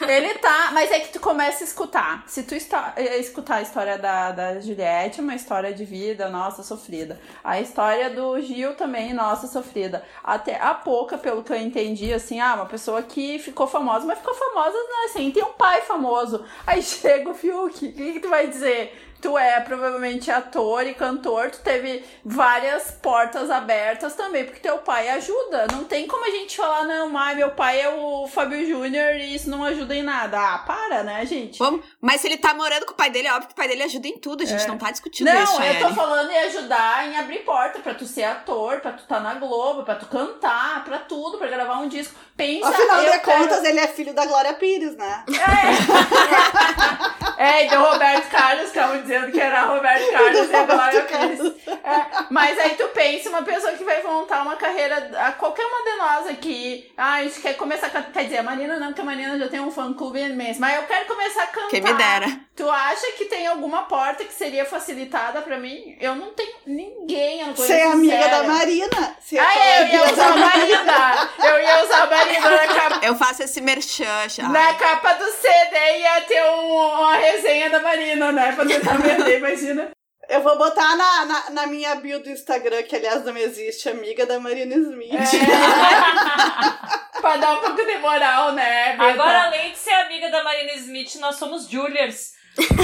[0.06, 2.24] Ele tá, mas é que tu começa a escutar.
[2.26, 6.62] Se tu esta- eh, escutar a história da, da Juliette, uma história de vida, nossa,
[6.62, 7.18] sofrida.
[7.42, 10.04] A história do Gil também, nossa, sofrida.
[10.22, 14.18] Até a pouca, pelo que eu entendi, assim, ah, uma pessoa que ficou famosa, mas
[14.18, 16.44] ficou famosa, né, assim, tem um pai famoso.
[16.66, 19.09] Aí chega o Fiuk, o que, que tu vai dizer?
[19.20, 25.10] Tu é provavelmente ator e cantor, tu teve várias portas abertas também, porque teu pai
[25.10, 25.66] ajuda.
[25.70, 29.34] Não tem como a gente falar, não, ai, meu pai é o Fábio Júnior e
[29.34, 30.38] isso não ajuda em nada.
[30.40, 31.58] Ah, para, né, gente?
[31.58, 31.84] Vamos.
[32.00, 33.82] Mas se ele tá morando com o pai dele, é óbvio que o pai dele
[33.82, 34.42] ajuda em tudo.
[34.42, 34.68] A gente É.
[34.68, 38.06] não tá discutindo Não, isso, eu tô falando em ajudar em abrir porta pra tu
[38.06, 41.88] ser ator, pra tu tá na Globo, pra tu cantar, pra tudo, pra gravar um
[41.88, 42.14] disco.
[42.36, 45.24] Pensa, Afinal de quero- contas, ele é filho da Glória Pires, né?
[45.28, 51.66] É, e do Roberto Carlos, estavam dizendo que era Roberto Carlos e agora eu fiz.
[51.82, 55.82] É, mas aí tu pensa, uma pessoa que vai montar uma carreira, a qualquer uma
[55.90, 58.88] de nós aqui, ah, a gente quer começar a cantar, quer dizer, a Marina não,
[58.88, 61.70] porque a Marina já tem um fã-clube imenso, mas eu quero começar a cantar.
[61.70, 62.26] Quem me dera.
[62.54, 65.96] Tu acha que tem alguma porta que seria facilitada pra mim?
[65.98, 69.16] Eu não tenho ninguém, eu não conheço Ser amiga da Marina.
[69.20, 71.30] Ser Ah, é, eu ia usar a Marina.
[71.42, 73.06] Eu ia usar a Marina na capa.
[73.06, 74.44] Eu faço esse merchan, Chay.
[74.46, 78.52] Na capa do CD ia ter um- uma resenha da Marina, né?
[78.52, 79.90] Pra tentar vender, imagina.
[80.28, 84.24] Eu vou botar na, na, na minha bio do Instagram, que aliás não existe, amiga
[84.26, 85.12] da Marina Smith.
[85.12, 85.20] É.
[87.20, 88.92] pra dar um pouco de moral, né?
[88.92, 89.04] Beta?
[89.12, 92.32] Agora, além de ser amiga da Marina Smith, nós somos Juliers.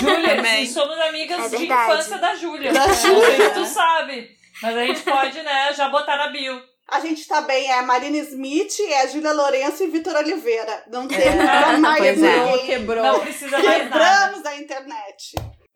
[0.01, 2.73] Juliers, e somos amigas É de infância da Júlia.
[2.73, 3.49] Da Não sei Júlia.
[3.49, 4.31] se tu sabe.
[4.63, 6.61] Mas a gente pode, né, já botar na bio.
[6.88, 10.85] A gente tá bem, é a Marina Smith, é a Júlia Lourenço e Vitor Oliveira.
[10.88, 12.44] Não tem É, mais pois é.
[12.44, 12.66] ninguém.
[12.66, 13.03] Quebrou.
[13.03, 13.83] Não precisa mais nada.
[13.85, 15.35] Quebramos a internet.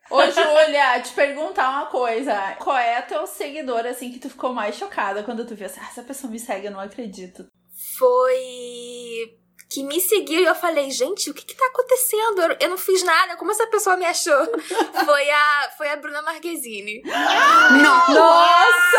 [0.08, 2.56] Ô, Júlia, te perguntar uma coisa.
[2.58, 5.80] Qual é a teu seguidor, assim, que tu ficou mais chocada quando tu viu assim,
[5.82, 7.44] ah, essa pessoa me segue, eu não acredito.
[7.98, 9.38] Foi
[9.70, 12.42] que me seguiu e eu falei, gente, o que que tá acontecendo?
[12.42, 14.44] Eu, eu não fiz nada, como essa pessoa me achou?
[15.06, 17.00] foi, a, foi a Bruna Marquezine.
[17.04, 18.14] Não!
[18.14, 18.98] Nossa!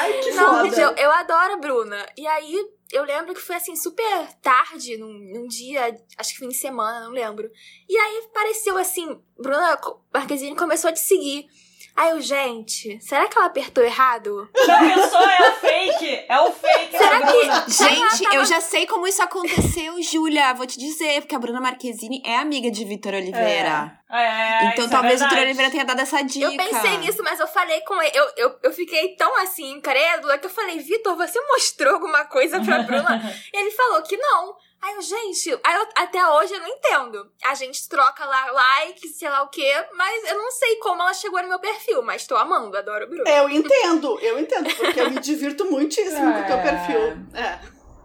[0.00, 0.64] Ai, que Não, foda.
[0.64, 2.06] gente, eu, eu adoro a Bruna.
[2.18, 6.48] E aí, eu lembro que foi assim, super tarde, num, num dia, acho que fim
[6.48, 7.48] de semana, não lembro.
[7.88, 9.78] E aí apareceu assim, Bruna
[10.12, 11.46] Marquezine começou a te seguir.
[11.96, 14.48] Aí eu, gente, será que ela apertou errado?
[14.64, 15.20] Já pensou?
[15.20, 16.24] É o fake.
[16.28, 17.64] É o fake Será que- Bruna.
[17.68, 20.54] Gente, eu já sei como isso aconteceu, Júlia.
[20.54, 23.98] Vou te dizer, porque a Bruna Marquezine é amiga de Vitor Oliveira.
[24.10, 25.38] É, então isso é talvez o Vitor.
[25.38, 26.46] Oliveira tenha dado essa dica.
[26.46, 28.16] Eu pensei nisso, mas eu falei com ele.
[28.16, 32.60] Eu, eu, eu fiquei tão assim, incrédula, que eu falei, Vitor, você mostrou alguma coisa
[32.60, 33.20] pra Bruna?
[33.52, 34.56] e ele falou que não.
[34.82, 37.30] Aí eu, gente, aí eu- até hoje eu não entendo.
[37.44, 41.12] A gente troca lá like, sei lá o quê, mas eu não sei como ela
[41.12, 43.28] chegou no meu perfil, mas tô amando, adoro o Bruno.
[43.28, 46.62] Eu entendo, eu entendo, porque eu me divirto muitíssimo com o teu É.
[46.62, 47.00] perfil.
[47.34, 47.58] É.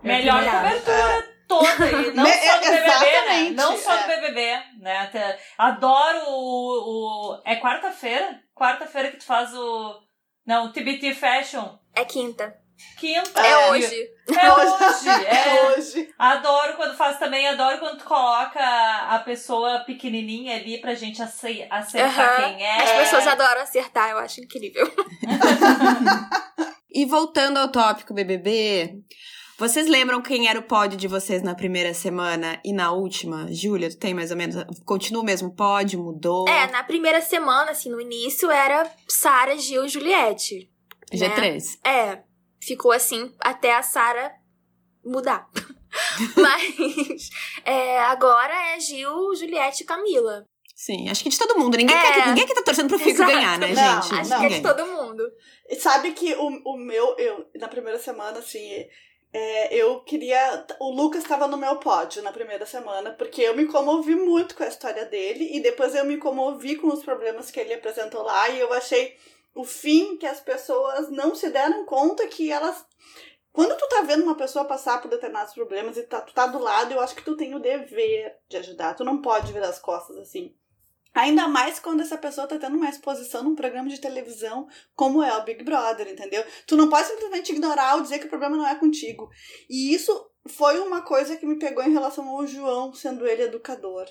[0.03, 0.61] Melhor Melhor.
[0.63, 2.11] cobertura toda aí.
[2.13, 2.97] Não Me- só do BBB, né?
[2.97, 3.51] Exatamente.
[3.53, 4.01] Não só é.
[4.01, 5.39] do BBB, né?
[5.57, 7.31] Adoro o.
[7.37, 8.39] o- é quarta-feira?
[8.53, 9.99] Quarta-feira que tu faz o.
[10.45, 11.77] Não, o TBT Fashion.
[11.95, 12.55] É quinta.
[12.99, 13.39] Quinta.
[13.41, 14.09] É, É, hoje.
[14.29, 14.75] É hoje.
[15.27, 15.77] É.
[15.77, 16.09] Hoje.
[16.17, 21.67] Adoro quando faz também, adoro quando tu coloca a pessoa pequenininha ali pra gente ace-
[21.69, 22.53] acertar Aham.
[22.55, 22.83] quem é.
[22.83, 24.85] As pessoas adoram acertar, eu acho incrível.
[26.97, 29.01] E voltando ao tópico BBB,
[29.59, 33.47] vocês lembram quem era o pódio de vocês na primeira semana e na última?
[33.51, 34.55] Júlia, tu tem mais ou menos.
[34.85, 35.99] Continua o mesmo pódio?
[36.01, 36.47] Mudou?
[36.47, 40.69] É, na primeira semana, assim, no início, era Sara, Gil e Juliette.
[41.13, 41.63] G3.
[41.85, 42.19] É,
[42.65, 44.33] ficou assim até a Sara
[45.03, 45.47] mudar.
[46.35, 47.29] Mas
[47.63, 50.45] é, agora é Gil, Juliette e Camila.
[50.75, 51.77] Sim, acho que de todo mundo.
[51.77, 52.01] Ninguém, É.
[52.01, 53.31] quer, que- ninguém aqui tá torcendo pro Fico Exato.
[53.31, 54.13] ganhar, né, Não, gente?
[54.19, 54.39] Acho não.
[54.39, 55.23] que é de todo mundo.
[55.69, 58.85] E sabe que o, o meu, eu, na primeira semana, assim,
[59.31, 60.65] é, eu queria.
[60.81, 64.63] O Lucas estava no meu pódio na primeira semana, porque eu me comovi muito com
[64.63, 68.49] a história dele, e depois eu me comovi com os problemas que ele apresentou lá,
[68.49, 69.15] e eu achei
[69.55, 72.85] o fim que as pessoas não se deram conta que elas.
[73.53, 76.59] Quando tu tá vendo uma pessoa passar por determinados problemas e tá, tu tá do
[76.59, 78.93] lado, eu acho que tu tem o dever de ajudar.
[78.95, 80.53] Tu não pode virar as costas assim.
[81.13, 85.33] Ainda mais quando essa pessoa tá tendo uma exposição num programa de televisão como é
[85.37, 86.43] o Big Brother, entendeu?
[86.67, 89.29] Tu não pode simplesmente ignorar ou dizer que o problema não é contigo.
[89.69, 94.05] E isso foi uma coisa que me pegou em relação ao João, sendo ele educador.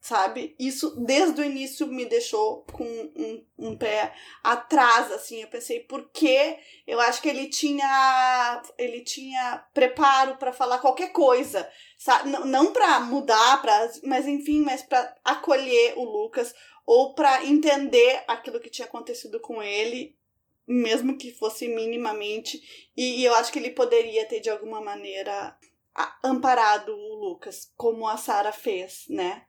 [0.00, 0.56] Sabe?
[0.58, 5.42] Isso desde o início me deixou com um, um pé atrás, assim.
[5.42, 6.58] Eu pensei, por quê?
[6.86, 12.30] Eu acho que ele tinha ele tinha preparo pra falar qualquer coisa, sabe?
[12.30, 16.54] Não, não para mudar, pra, mas enfim, mas para acolher o Lucas
[16.86, 20.16] ou para entender aquilo que tinha acontecido com ele,
[20.66, 22.90] mesmo que fosse minimamente.
[22.96, 25.56] E, e eu acho que ele poderia ter de alguma maneira
[26.24, 29.44] amparado o Lucas, como a Sara fez, né?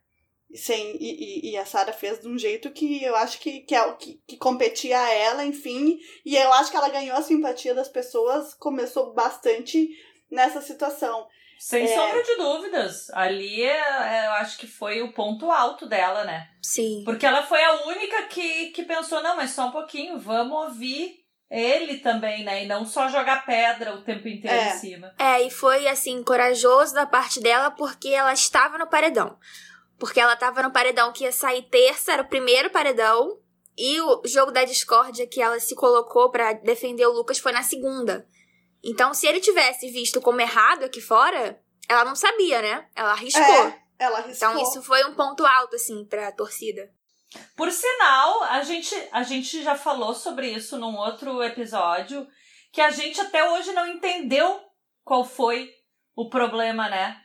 [0.56, 3.74] Sem, e, e, e a Sara fez de um jeito que eu acho que, que,
[3.76, 5.98] é o que, que competia a ela, enfim.
[6.26, 9.88] E eu acho que ela ganhou a simpatia das pessoas, começou bastante
[10.30, 11.26] nessa situação.
[11.60, 11.96] Sem É.
[11.96, 13.10] sombra de dúvidas.
[13.12, 16.48] Ali é- é, eu acho que foi o ponto alto dela, né?
[16.62, 17.04] Sim.
[17.06, 21.20] Porque ela foi a única que, que pensou, não, mas só um pouquinho, vamos ouvir
[21.52, 22.64] ele também, né?
[22.64, 24.70] E não só jogar pedra o tempo inteiro É.
[24.70, 25.14] em cima.
[25.20, 29.38] É, e foi assim, corajoso da parte dela porque ela estava no paredão.
[30.02, 33.40] Porque ela estava no paredão que ia sair terça, era o primeiro paredão.
[33.78, 37.62] E o jogo da discórdia que ela se colocou pra defender o Lucas foi na
[37.62, 38.28] segunda.
[38.84, 42.90] Então, se ele tivesse visto como errado aqui fora, ela não sabia, né?
[42.96, 43.44] Ela arriscou.
[43.44, 44.50] É, ela arriscou.
[44.50, 46.92] Então, isso foi um ponto alto, assim, pra torcida.
[47.56, 52.28] Por sinal, a gente, a gente já falou sobre isso num outro episódio,
[52.74, 54.62] que a gente até hoje não entendeu
[55.04, 55.70] qual foi
[56.16, 57.22] o problema, né?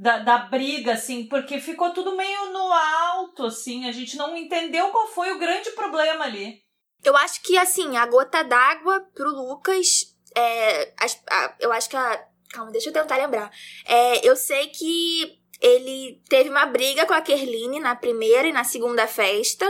[0.00, 4.90] Da, da briga, assim, porque ficou tudo meio no alto, assim, a gente não entendeu
[4.90, 6.62] qual foi o grande problema ali.
[7.02, 10.14] Eu acho que, assim, a gota d'água pro Lucas.
[10.36, 12.24] É, as- a- eu acho que a.
[12.52, 13.50] Calma, deixa eu tentar lembrar.
[13.84, 18.62] É, eu sei que ele teve uma briga com a Kerline na primeira e na
[18.62, 19.66] segunda festa.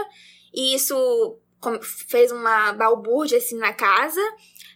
[0.52, 1.40] E isso
[2.08, 4.20] fez uma balbúrdia, assim, na casa.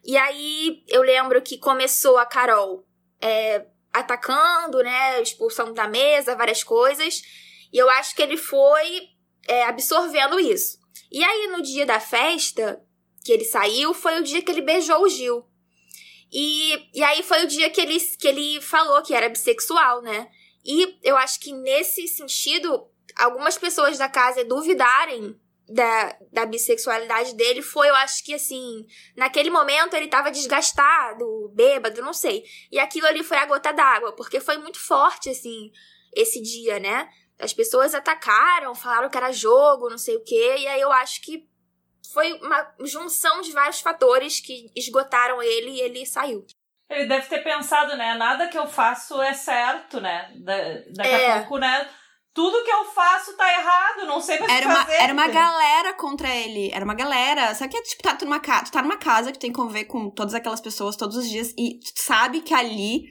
[0.02, 2.84] E aí eu lembro que começou a Carol
[3.20, 5.20] é, atacando, né?
[5.20, 7.22] Expulsando da mesa, várias coisas.
[7.72, 9.08] E eu acho que ele foi
[9.48, 10.78] é, absorvendo isso.
[11.10, 12.82] E aí, no dia da festa,
[13.24, 15.44] que ele saiu, foi o dia que ele beijou o Gil.
[16.32, 20.28] E, e aí foi o dia que ele, que ele falou que era bissexual, né?
[20.64, 25.38] E eu acho que nesse sentido, algumas pessoas da casa duvidarem
[25.72, 28.84] da, da bissexualidade dele foi, eu acho que assim,
[29.16, 32.44] naquele momento ele tava desgastado, bêbado, não sei.
[32.70, 35.70] E aquilo ali foi a gota d'água, porque foi muito forte, assim,
[36.14, 37.08] esse dia, né?
[37.38, 41.20] As pessoas atacaram, falaram que era jogo, não sei o quê, e aí eu acho
[41.22, 41.48] que
[42.12, 46.44] foi uma junção de vários fatores que esgotaram ele e ele saiu.
[46.90, 48.14] Ele deve ter pensado, né?
[48.14, 50.30] Nada que eu faço é certo, né?
[50.36, 50.56] Da,
[50.94, 51.32] daqui É.
[51.32, 51.88] a pouco, né?
[52.34, 54.96] Tudo que eu faço tá errado, não sei mais o que Era uma, fazer.
[55.02, 56.70] era uma galera contra ele.
[56.72, 57.54] Era uma galera.
[57.54, 59.56] Sabe que é tipo, tá, tu numa casa, tu tá numa casa que tem que
[59.56, 63.04] conviver com todas aquelas pessoas todos os dias e tu sabe que ali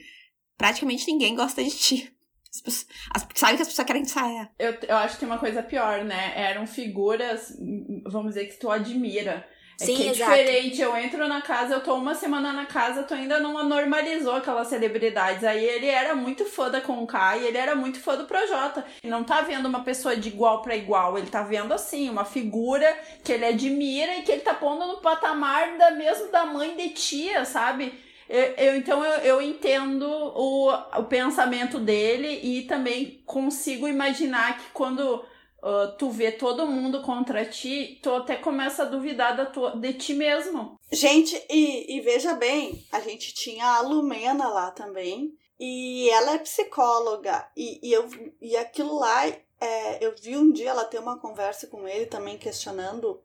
[0.58, 2.12] praticamente ninguém gosta de ti.
[2.54, 4.50] As pessoas, as- sabe que as pessoas querem sair.
[4.58, 6.32] Eu, eu acho que tem uma coisa pior, né?
[6.36, 9.46] Eram figuras, hum, vamos dizer, que tu admira.
[9.82, 10.30] É Sim, que é exato.
[10.30, 10.80] diferente.
[10.80, 14.68] Eu entro na casa, eu tô uma semana na casa, tu ainda não normalizou aquelas
[14.68, 15.42] celebridades.
[15.42, 18.84] Aí ele era muito fã da Conká e ele era muito fã do Projota.
[19.02, 22.24] Ele não tá vendo uma pessoa de igual pra igual, ele tá vendo assim, uma
[22.24, 26.76] figura que ele admira e que ele tá pondo no patamar da mesmo da mãe
[26.76, 27.92] de tia, sabe?
[28.28, 34.64] Eu, eu, então eu, eu entendo o, o pensamento dele e também consigo imaginar que
[34.72, 35.22] quando
[35.62, 39.94] uh, tu vê todo mundo contra ti, tu até começa a duvidar da tua, de
[39.94, 40.78] ti mesmo.
[40.90, 46.38] Gente, e, e veja bem, a gente tinha a Lumena lá também, e ela é
[46.38, 48.08] psicóloga, e, e, eu,
[48.40, 52.36] e aquilo lá, é, eu vi um dia ela ter uma conversa com ele também
[52.36, 53.22] questionando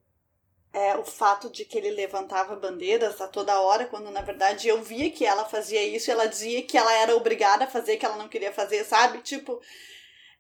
[0.72, 4.84] é, o fato de que ele levantava bandeiras a toda hora, quando na verdade eu
[4.84, 8.06] via que ela fazia isso e ela dizia que ela era obrigada a fazer, que
[8.06, 9.20] ela não queria fazer, sabe?
[9.24, 9.60] Tipo,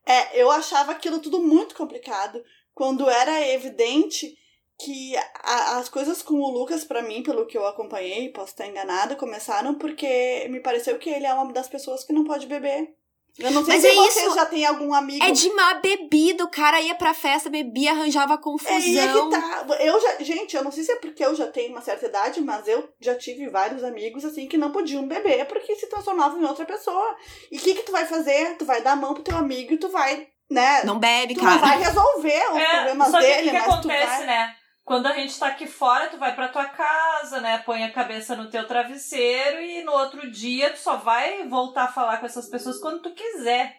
[0.07, 2.41] é, eu achava aquilo tudo muito complicado.
[2.73, 4.37] Quando era evidente
[4.79, 8.67] que a, as coisas com o Lucas, para mim, pelo que eu acompanhei, posso estar
[8.67, 12.95] enganada, começaram porque me pareceu que ele é uma das pessoas que não pode beber.
[13.39, 14.35] Eu não sei Mas se é vocês isso.
[14.35, 15.23] já têm algum amigo.
[15.23, 18.79] É de má bebida, o cara ia pra festa, bebia, arranjava É, confusão.
[18.79, 19.65] e é que tá.
[19.79, 22.41] Eu já, gente, eu não sei se é porque eu já tenho uma certa idade,
[22.41, 26.45] mas eu já tive vários amigos assim que não podiam beber porque se transformavam em
[26.45, 27.15] outra pessoa.
[27.51, 28.55] E o que que tu vai fazer?
[28.57, 30.83] Tu vai dar a mão pro teu amigo e tu vai, né?
[30.83, 31.57] Não bebe, tu cara.
[31.57, 34.25] vai resolver os É, problemas só que o dele, que, que mas tu acontece, vai.
[34.25, 34.55] né?
[34.87, 37.57] Quando a gente tá aqui fora, tu vai pra tua casa, né?
[37.65, 41.91] Põe a cabeça no teu travesseiro e no outro dia tu só vai voltar a
[41.91, 43.75] falar com essas pessoas quando tu quiser.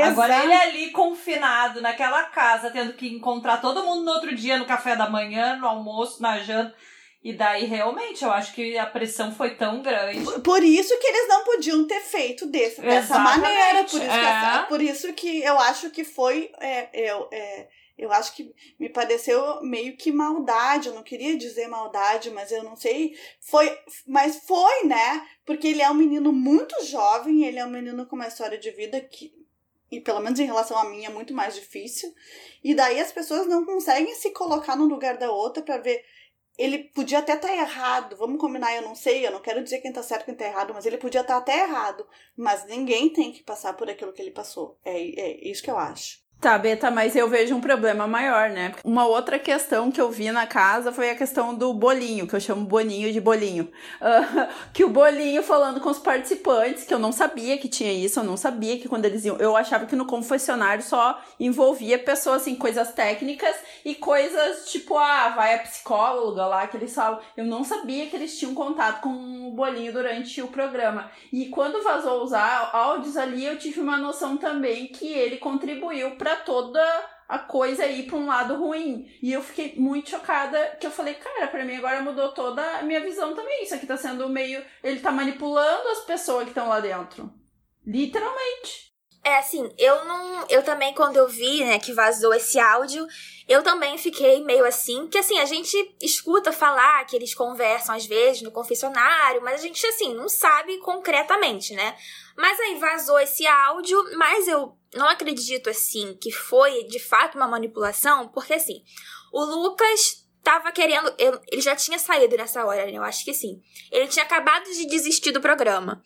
[0.00, 0.44] Agora Exato.
[0.48, 4.66] ele é ali confinado naquela casa, tendo que encontrar todo mundo no outro dia, no
[4.66, 6.74] café da manhã, no almoço, na janta.
[7.22, 10.24] E daí, realmente, eu acho que a pressão foi tão grande.
[10.40, 13.84] Por isso que eles não podiam ter feito desse, dessa Exatamente, maneira.
[13.84, 14.24] Por isso, que, é.
[14.24, 16.50] essa- por isso que eu acho que foi.
[16.58, 20.88] É, eu, é, eu acho que me pareceu meio que maldade.
[20.88, 23.16] Eu não queria dizer maldade, mas eu não sei.
[23.40, 25.26] Foi, mas foi, né?
[25.44, 28.70] Porque ele é um menino muito jovem, ele é um menino com uma história de
[28.70, 29.34] vida que.
[29.90, 32.14] E pelo menos em relação a mim é muito mais difícil.
[32.64, 36.02] E daí as pessoas não conseguem se colocar no lugar da outra pra ver
[36.58, 39.92] ele podia até estar errado, vamos combinar, eu não sei, eu não quero dizer quem
[39.92, 42.06] tá certo e quem tá errado, mas ele podia estar até errado.
[42.36, 44.78] Mas ninguém tem que passar por aquilo que ele passou.
[44.84, 46.21] É, é isso que eu acho.
[46.42, 48.74] Tá, Beta, mas eu vejo um problema maior, né?
[48.82, 52.40] Uma outra questão que eu vi na casa foi a questão do bolinho, que eu
[52.40, 53.70] chamo bolinho de bolinho.
[54.00, 58.18] Ah, que o bolinho falando com os participantes, que eu não sabia que tinha isso,
[58.18, 59.36] eu não sabia que quando eles iam.
[59.36, 65.28] Eu achava que no confessionário só envolvia pessoas, assim, coisas técnicas e coisas tipo, ah,
[65.36, 67.20] vai a psicóloga lá, que eles falam.
[67.36, 71.08] Eu não sabia que eles tinham contato com o bolinho durante o programa.
[71.32, 76.82] E quando vazou os áudios ali, eu tive uma noção também que ele contribuiu toda
[77.28, 79.10] a coisa ir pra um lado ruim.
[79.22, 82.82] E eu fiquei muito chocada que eu falei, cara, pra mim agora mudou toda a
[82.82, 83.64] minha visão também.
[83.64, 84.62] Isso aqui tá sendo meio.
[84.82, 87.32] Ele tá manipulando as pessoas que estão lá dentro.
[87.86, 88.91] Literalmente.
[89.24, 90.46] É assim, eu não.
[90.48, 93.06] Eu também, quando eu vi, né, que vazou esse áudio,
[93.48, 98.04] eu também fiquei meio assim, que assim, a gente escuta falar que eles conversam às
[98.04, 101.96] vezes no confessionário, mas a gente, assim, não sabe concretamente, né?
[102.36, 107.46] Mas aí vazou esse áudio, mas eu não acredito, assim, que foi de fato uma
[107.46, 108.82] manipulação, porque assim,
[109.32, 111.14] o Lucas tava querendo.
[111.18, 112.92] ele já tinha saído nessa hora, né?
[112.98, 113.62] Eu acho que sim.
[113.90, 116.02] Ele tinha acabado de desistir do programa.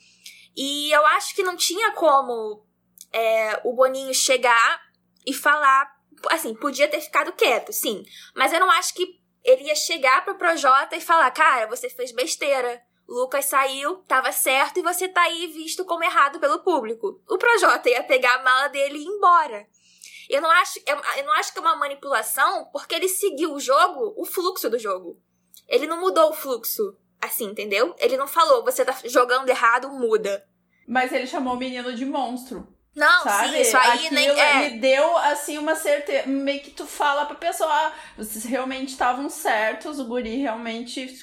[0.55, 2.66] E eu acho que não tinha como
[3.17, 4.81] é, o Boninho chegar
[5.27, 5.97] e falar.
[6.31, 8.05] Assim, podia ter ficado quieto, sim.
[8.35, 12.13] Mas eu não acho que ele ia chegar pro Projota e falar: cara, você fez
[12.13, 12.83] besteira.
[13.09, 17.23] Lucas saiu, tava certo e você tá aí visto como errado pelo público.
[17.29, 19.65] O Projota ia pegar a mala dele e ir embora.
[20.29, 23.61] Eu não acho, eu, eu não acho que é uma manipulação, porque ele seguiu o
[23.61, 25.23] jogo, o fluxo do jogo.
[25.69, 27.95] Ele não mudou o fluxo, assim, entendeu?
[27.99, 30.45] Ele não falou, você tá jogando errado, muda.
[30.87, 32.76] Mas ele chamou o menino de monstro.
[32.97, 33.51] Não, Sabe?
[33.51, 34.55] sim, isso aí Aquilo nem é.
[34.71, 36.27] me deu, assim, uma certeza.
[36.27, 41.15] Meio que tu fala pra pessoa, ah, vocês realmente estavam certos, o guri realmente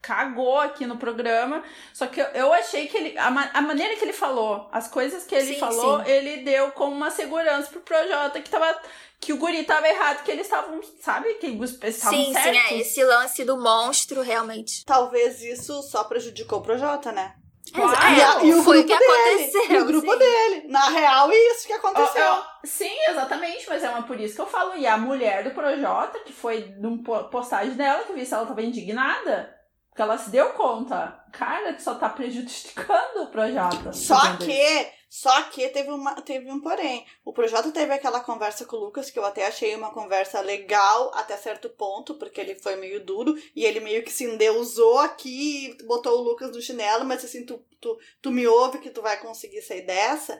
[0.00, 1.64] cagou aqui no programa.
[1.92, 3.18] Só que eu, eu achei que ele.
[3.18, 6.10] A, ma- a maneira que ele falou, as coisas que ele Sim, falou, sim.
[6.10, 8.80] ele deu como uma segurança pro Projota que tava.
[9.18, 11.34] Que o guri tava errado, que eles estavam, sabe?
[11.34, 12.70] Que os estavam Sim, sim, certos.
[12.70, 12.74] é.
[12.78, 14.84] Esse lance do monstro, realmente.
[14.84, 17.34] Talvez isso só prejudicou o Projota, né?
[17.74, 19.70] É, E a- e o foi o grupo que dele, aconteceu.
[19.70, 20.18] E o grupo sim.
[20.18, 20.66] dele.
[20.68, 22.22] Na real, é isso que aconteceu.
[22.22, 24.76] Eu- eu- sim, exatamente, mas é uma por isso que eu falo.
[24.76, 28.32] E a mulher do Projota, que foi num po- postagem dela, que eu vi se
[28.34, 29.52] ela tava indignada,
[29.90, 31.18] porque ela se deu conta.
[31.32, 33.92] Cara, tu só tá prejudicando o Projota.
[33.92, 34.86] Só que,
[35.18, 37.06] só que teve, uma, teve um porém.
[37.24, 41.10] O Projota teve aquela conversa com o Lucas, que eu até achei uma conversa legal
[41.14, 45.74] até certo ponto, porque ele foi meio duro, e ele meio que se endeusou aqui,
[45.86, 49.18] botou o Lucas no chinelo, mas assim, tu, tu, tu me ouve que tu vai
[49.18, 50.38] conseguir sair dessa.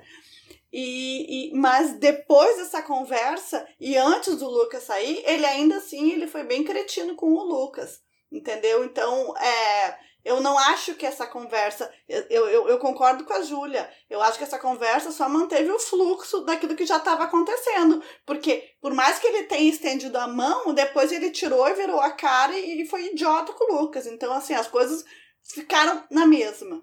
[0.70, 6.27] E, e, mas depois dessa conversa, e antes do Lucas sair, ele ainda assim ele
[6.27, 8.03] foi bem cretino com o Lucas.
[8.31, 8.85] Entendeu?
[8.85, 11.89] Então, é, Eu não acho que essa conversa.
[12.09, 13.89] Eu, eu, eu concordo com a Júlia.
[14.11, 18.03] Eu acho que essa conversa só manteve o fluxo daquilo que já estava acontecendo.
[18.27, 22.11] Porque, por mais que ele tenha estendido a mão, depois ele tirou e virou a
[22.11, 24.05] cara e, e foi idiota com o Lucas.
[24.05, 25.05] Então, assim, as coisas
[25.45, 26.83] ficaram na mesma.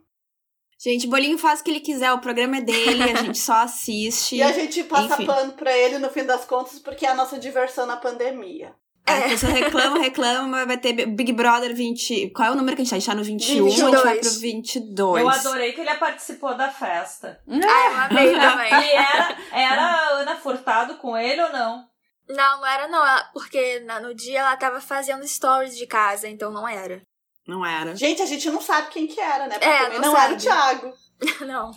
[0.80, 4.38] Gente, Bolinho faz o que ele quiser, o programa é dele, a gente só assiste.
[4.40, 5.26] E a gente passa Enfim.
[5.26, 8.74] pano pra ele no fim das contas, porque é a nossa diversão na pandemia.
[9.06, 9.18] É.
[9.18, 12.30] A pessoa reclama, reclama, vai ter Big Brother 20.
[12.30, 12.96] Qual é o número que a gente tá?
[12.96, 15.22] A gente tá no 21, a gente vai pro 22.
[15.22, 17.40] Eu adorei que ele participou da festa.
[17.48, 17.52] Ah,
[17.92, 18.74] eu amei também.
[18.74, 21.86] E era, era a Ana Furtado com ele ou não?
[22.30, 26.30] Não, não era não, ela- porque na- no dia ela tava fazendo stories de casa,
[26.30, 27.02] então não era.
[27.46, 27.94] Não era.
[27.98, 29.56] Gente, a gente não sabe quem que era, né?
[29.60, 30.38] Porque É, não não, era o.
[30.38, 30.94] Thiago.
[31.46, 31.72] Não.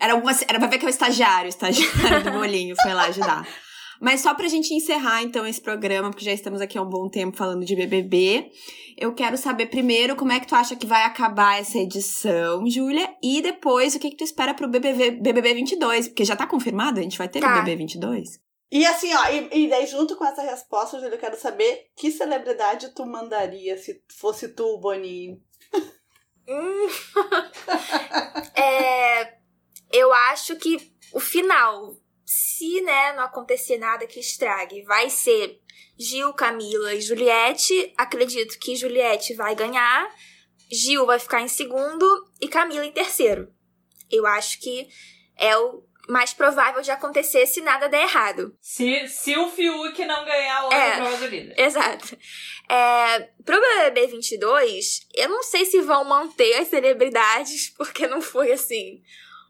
[0.00, 0.32] Era alguma.
[0.46, 3.44] Era pra ver que é o estagiário, o estagiário do Bolinho foi lá ajudar.
[4.00, 7.08] Mas só pra gente encerrar, então, esse programa, porque já estamos aqui há um bom
[7.08, 8.50] tempo falando de BBB,
[8.96, 13.14] eu quero saber primeiro como é que tu acha que vai acabar essa edição, Júlia,
[13.22, 16.98] e depois o que que tu espera pro BBB, BBB 22, porque já tá confirmado?
[17.00, 17.48] A gente vai ter Tá.
[17.48, 18.40] o BBB 22?
[18.72, 22.10] E assim, ó, e, e daí junto com essa resposta, Júlio, eu quero saber que
[22.10, 25.40] celebridade tu mandaria se fosse tu Boninho.
[26.48, 26.88] Hum.
[28.56, 29.34] É,
[29.92, 35.60] eu acho que o final, se né, não acontecer nada que estrague, vai ser
[35.98, 37.92] Gil, Camila e Juliette.
[37.96, 40.12] Acredito que Juliette vai ganhar,
[40.70, 42.04] Gil vai ficar em segundo
[42.40, 43.52] e Camila em terceiro.
[44.10, 44.88] Eu acho que
[45.36, 48.54] é o mais provável de acontecer se nada der errado.
[48.60, 50.92] Se, se o Fiuk não ganhar hoje É.
[50.92, 51.54] a prova do líder.
[51.58, 52.18] Exato.
[52.68, 58.52] É, pro BBB 22, eu não sei se vão manter as celebridades, porque não foi,
[58.52, 59.02] assim,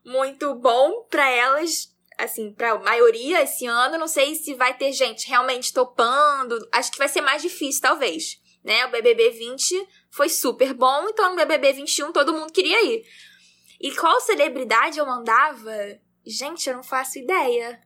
[0.05, 3.99] muito bom pra elas, assim, pra maioria esse ano.
[3.99, 6.59] Não sei se vai ter gente realmente topando.
[6.73, 8.39] Acho que vai ser mais difícil, talvez.
[8.65, 8.87] Né?
[8.87, 13.03] O BBB 20 foi super bom, então no BBB 21 todo mundo queria ir.
[13.81, 15.71] E qual celebridade eu mandava?
[16.27, 17.79] Gente, eu não faço ideia.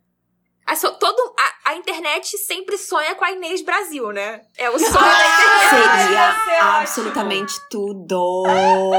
[0.64, 4.42] A, so- todo, a, a internet sempre sonha com a Inês Brasil, né?
[4.56, 6.04] É o sonho da internet.
[6.04, 6.78] Seria ótimo.
[6.78, 8.44] absolutamente tudo.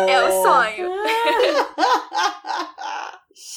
[0.09, 0.89] É o sonho.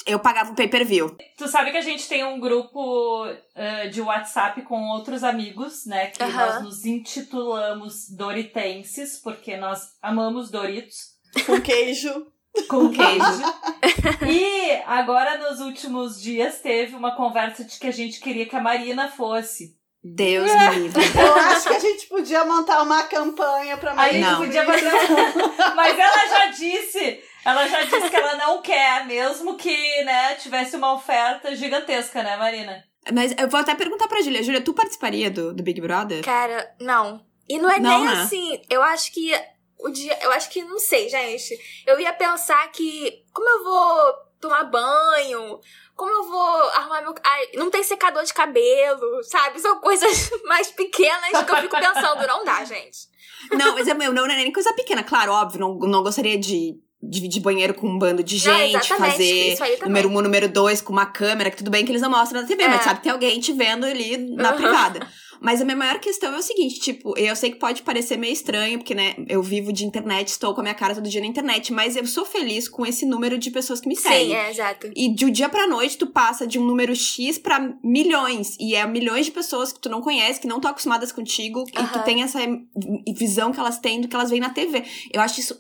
[0.07, 1.17] Eu pagava o pay-per-view.
[1.39, 6.09] Tu sabe que a gente tem um grupo eh, de WhatsApp com outros amigos, né?
[6.09, 11.13] Que nós nos intitulamos Doritenses, porque nós amamos Doritos
[11.47, 12.27] Com queijo.
[12.69, 13.43] com queijo.
[14.29, 18.61] e agora, nos últimos dias, teve uma conversa de que a gente queria que a
[18.61, 19.77] Marina fosse.
[20.05, 21.03] Deus me livre.
[21.17, 24.39] Eu acho que a gente podia montar uma campanha pra A gente Não.
[24.41, 24.91] podia fazer.
[25.77, 27.23] Mas ela já disse.
[27.45, 32.37] Ela já disse que ela não quer, mesmo que, né, tivesse uma oferta gigantesca, né,
[32.37, 32.85] Marina?
[33.13, 34.43] Mas eu vou até perguntar pra Júlia.
[34.43, 36.23] Júlia, tu participaria do, do Big Brother?
[36.25, 37.25] Cara, não.
[37.49, 38.23] E não é Não, nem né?
[38.23, 38.63] assim.
[38.71, 39.33] Eu acho que
[39.79, 40.17] o dia.
[40.23, 41.59] Eu acho que, não sei, gente.
[41.85, 43.25] Eu ia pensar que.
[43.33, 45.59] Como eu vou tomar banho?
[45.97, 47.15] Como eu vou arrumar meu.
[47.25, 49.59] Ai, não tem secador de cabelo, sabe?
[49.59, 52.27] São coisas mais pequenas que eu fico pensando.
[52.27, 53.11] Não dá, gente.
[53.51, 55.03] Não, mas é, meu, não é nem coisa pequena.
[55.03, 59.57] Claro, óbvio, não, não gostaria de dividir banheiro com um bando de Não, gente, exatamente,
[59.57, 62.41] fazer número um, número dois com uma câmera, que tudo bem que eles não mostram
[62.43, 62.69] na TV, É.
[62.69, 64.57] mas sabe que tem alguém te vendo ali na Uhum.
[64.57, 65.07] privada.
[65.43, 68.33] Mas a minha maior questão é o seguinte, tipo, eu sei que pode parecer meio
[68.33, 71.27] estranho, porque, né, eu vivo de internet, estou com a minha cara todo dia na
[71.27, 74.29] internet, mas eu sou feliz com esse número de pessoas que me seguem.
[74.29, 74.91] Sim, é, exato.
[74.95, 78.57] E de um dia pra noite, tu passa de um número X pra milhões.
[78.61, 81.87] E é milhões de pessoas que tu não conhece, que não estão acostumadas contigo, e
[81.89, 82.39] tu tem essa
[83.17, 84.85] visão que elas têm do que elas veem na TV.
[85.13, 85.55] Eu acho isso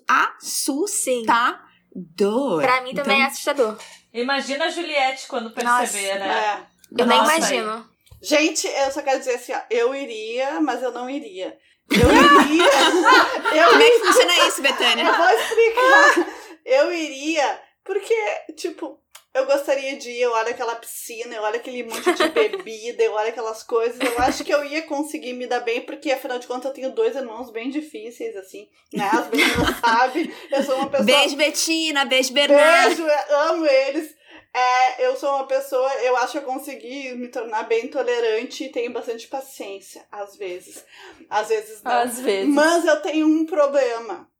[0.86, 1.24] Sim.
[1.26, 2.62] assustador.
[2.62, 3.76] Pra mim também é Então, assustador.
[4.14, 6.18] Imagina a Juliette quando perceber, Nossa.
[6.18, 6.28] né?
[6.28, 6.72] É.
[6.96, 7.91] Eu nem Nossa, imagino.
[8.22, 11.58] Gente, eu só quero dizer assim, ó, eu iria, mas eu não iria.
[11.90, 12.70] Eu iria.
[13.60, 15.04] eu Como é que funciona isso, Betânia?
[15.04, 16.42] Eu vou explicar.
[16.64, 18.14] Eu iria, porque,
[18.56, 19.02] tipo,
[19.34, 23.12] eu gostaria de ir, eu olho aquela piscina, eu olho aquele monte de bebida, eu
[23.14, 23.98] olho aquelas coisas.
[23.98, 26.92] Eu acho que eu ia conseguir me dar bem, porque afinal de contas eu tenho
[26.92, 29.08] dois irmãos bem difíceis, assim, né?
[29.12, 30.32] As meninas sabem.
[30.50, 31.06] Eu sou uma pessoa.
[31.06, 32.04] Beijo, Betina.
[32.04, 32.94] Beijo, Bernardo.
[32.94, 34.14] Beijo, amo eles.
[34.54, 38.68] É, eu sou uma pessoa, eu acho que eu consegui me tornar bem tolerante e
[38.68, 40.84] tenho bastante paciência, às vezes.
[41.30, 41.92] Às vezes não.
[41.92, 42.54] Às vezes.
[42.54, 44.30] Mas eu tenho um problema.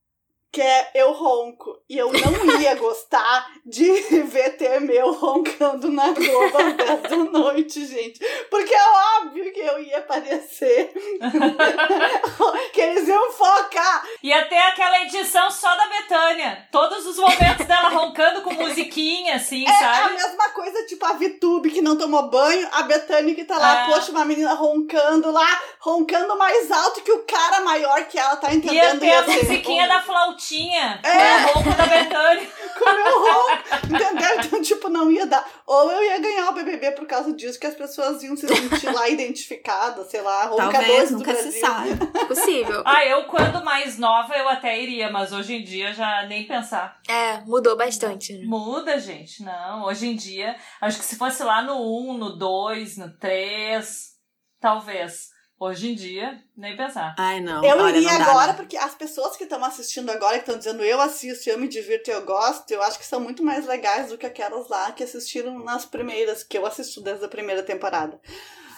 [0.52, 1.78] Que é eu ronco.
[1.88, 3.90] E eu não ia gostar de
[4.24, 8.20] ver ter meu roncando na Globo às 10 da noite, gente.
[8.50, 8.88] Porque é
[9.22, 10.92] óbvio que eu ia aparecer.
[12.72, 14.04] que eles iam focar.
[14.22, 16.68] Ia ter aquela edição só da Betânia.
[16.70, 20.14] Todos os momentos dela roncando com musiquinha, assim, É a sabe?
[20.16, 23.86] mesma coisa, tipo a Vitube que não tomou banho, a Betânia que tá lá, É.
[23.94, 28.48] poxa, uma menina roncando lá, roncando mais alto que o cara maior que ela tá
[28.50, 29.00] Ia entendendo.
[29.00, 30.00] ter a ia ser musiquinha da
[30.42, 31.00] flautinha.
[31.02, 31.44] É.
[31.44, 32.48] Com o ronco da Betânia.
[32.78, 34.40] com o meu ronco, entendeu?
[34.44, 35.46] Então, tipo, não ia dar.
[35.66, 38.92] Ou eu ia ganhar o BBB por causa disso, que as pessoas iam se sentir
[38.92, 41.60] lá identificadas, sei lá, roncadores Talvez, do nunca se Brasil.
[41.60, 42.26] sabe.
[42.26, 42.82] Possível.
[42.92, 46.98] Ah, eu quando mais nova eu até iria, mas hoje em dia já nem pensar.
[47.08, 48.32] É, mudou bastante.
[48.34, 48.44] né?
[48.44, 49.42] Muda, gente.
[49.42, 51.74] Não, hoje em dia, acho que se fosse lá no
[52.10, 54.10] 1, no 2, no 3,
[54.60, 55.28] talvez.
[55.64, 57.14] Hoje em dia, nem pensar.
[57.16, 57.64] Ai, não.
[57.64, 58.56] Eu olha, iria não dá, agora, não.
[58.56, 62.10] porque as pessoas que estão assistindo agora, que estão dizendo eu assisto, eu me divirto,
[62.10, 65.60] eu gosto, eu acho que são muito mais legais do que aquelas lá que assistiram
[65.60, 68.20] nas primeiras, que eu assisto desde a primeira temporada.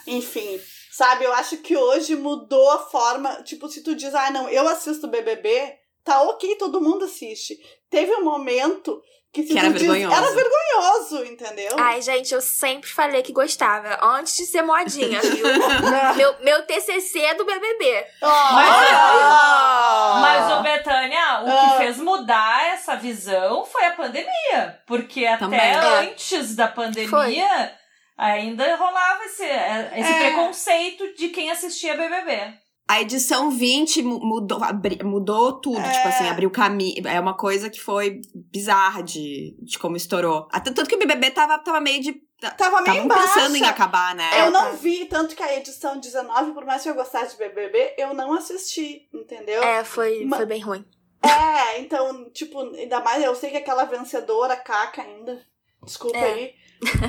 [0.07, 0.61] Enfim,
[0.93, 3.43] sabe, eu acho que hoje mudou a forma.
[3.45, 7.59] Tipo, se tu diz, ah, não, eu assisto BBB, tá ok, todo mundo assiste.
[7.89, 9.03] Teve um momento
[9.43, 10.14] que Que era vergonhoso.
[10.14, 11.76] era vergonhoso, entendeu?
[11.78, 13.99] Ai, gente, eu sempre falei que gostava.
[14.01, 15.45] Antes de ser modinha, viu?
[16.16, 18.07] meu, meu TCC é do BBB.
[18.22, 20.18] Mas, Ah!
[20.22, 21.70] mas ô Betânia, o Ah.
[21.72, 24.78] que fez mudar essa visão foi a pandemia.
[24.87, 25.61] Porque até Também.
[25.61, 25.76] É.
[25.76, 27.72] antes da pandemia,
[28.16, 30.18] ainda rolava esse, esse É.
[30.20, 32.55] preconceito de quem assistia BBB.
[32.87, 35.91] A edição 20 mu- mudou, abri- mudou tudo, É.
[35.91, 37.07] tipo assim, abriu caminho.
[37.09, 40.47] É uma coisa que foi bizarra de, de como estourou.
[40.53, 42.22] Até tanto que o BBB tava, tava meio de.
[42.59, 44.28] Tava meio pensando em acabar, né?
[44.41, 47.39] Eu É, não vi, tanto que a edição 19, por mais que eu gostasse de
[47.39, 49.62] BBB, eu não assisti, entendeu?
[49.62, 50.85] É, foi, Ma- foi bem ruim.
[51.22, 55.41] É, então, tipo, ainda mais eu sei que aquela vencedora, Caca ainda.
[55.82, 56.24] Desculpa É.
[56.35, 56.55] aí.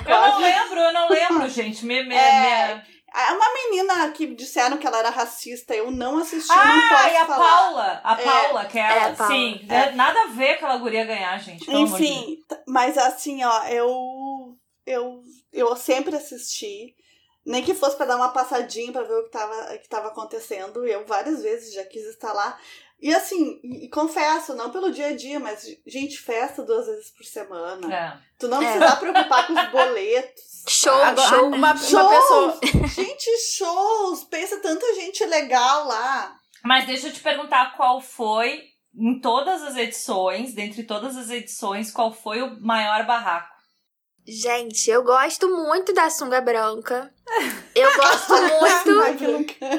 [0.07, 1.86] Eu não lembro, eu não lembro, gente.
[1.86, 2.82] Me, me, É.
[3.18, 7.07] É uma menina que disseram que ela era racista, eu não assisti, não Ah, posso
[7.13, 7.49] e a falar.
[7.49, 8.01] Paula.
[8.03, 8.24] A É.
[8.24, 9.05] Paula, que é, É, ela.
[9.07, 9.34] a Paula.
[9.34, 9.91] Sim, É.
[9.91, 11.66] nada a ver aquela guria ganhar, gente.
[11.66, 11.76] de.
[11.76, 15.22] Enfim, t- mas assim, ó, eu, eu,
[15.53, 16.93] eu sempre assisti.
[17.45, 20.84] Nem que fosse pra dar uma passadinha pra ver o que tava, que tava acontecendo.
[20.86, 22.57] Eu várias vezes já quis estar lá.
[22.99, 27.11] E assim, e, e confesso, não pelo dia a dia, mas, gente, festa duas vezes
[27.11, 27.93] por semana.
[27.93, 28.17] É.
[28.39, 28.71] Tu não É.
[28.77, 30.43] precisa preocupar com os boletos.
[30.67, 31.47] Show, Agora, show.
[31.47, 32.59] uma, uma pessoa.
[32.95, 34.23] Gente, shows!
[34.23, 36.35] Pensa tanta gente legal lá.
[36.63, 38.63] Mas deixa eu te perguntar qual foi,
[38.97, 43.53] em todas as edições, dentre todas as edições, qual foi o maior barraco?
[44.27, 47.13] Gente, eu gosto muito da sunga branca.
[47.73, 49.01] Eu gosto muito.
[49.01, 49.17] Ai.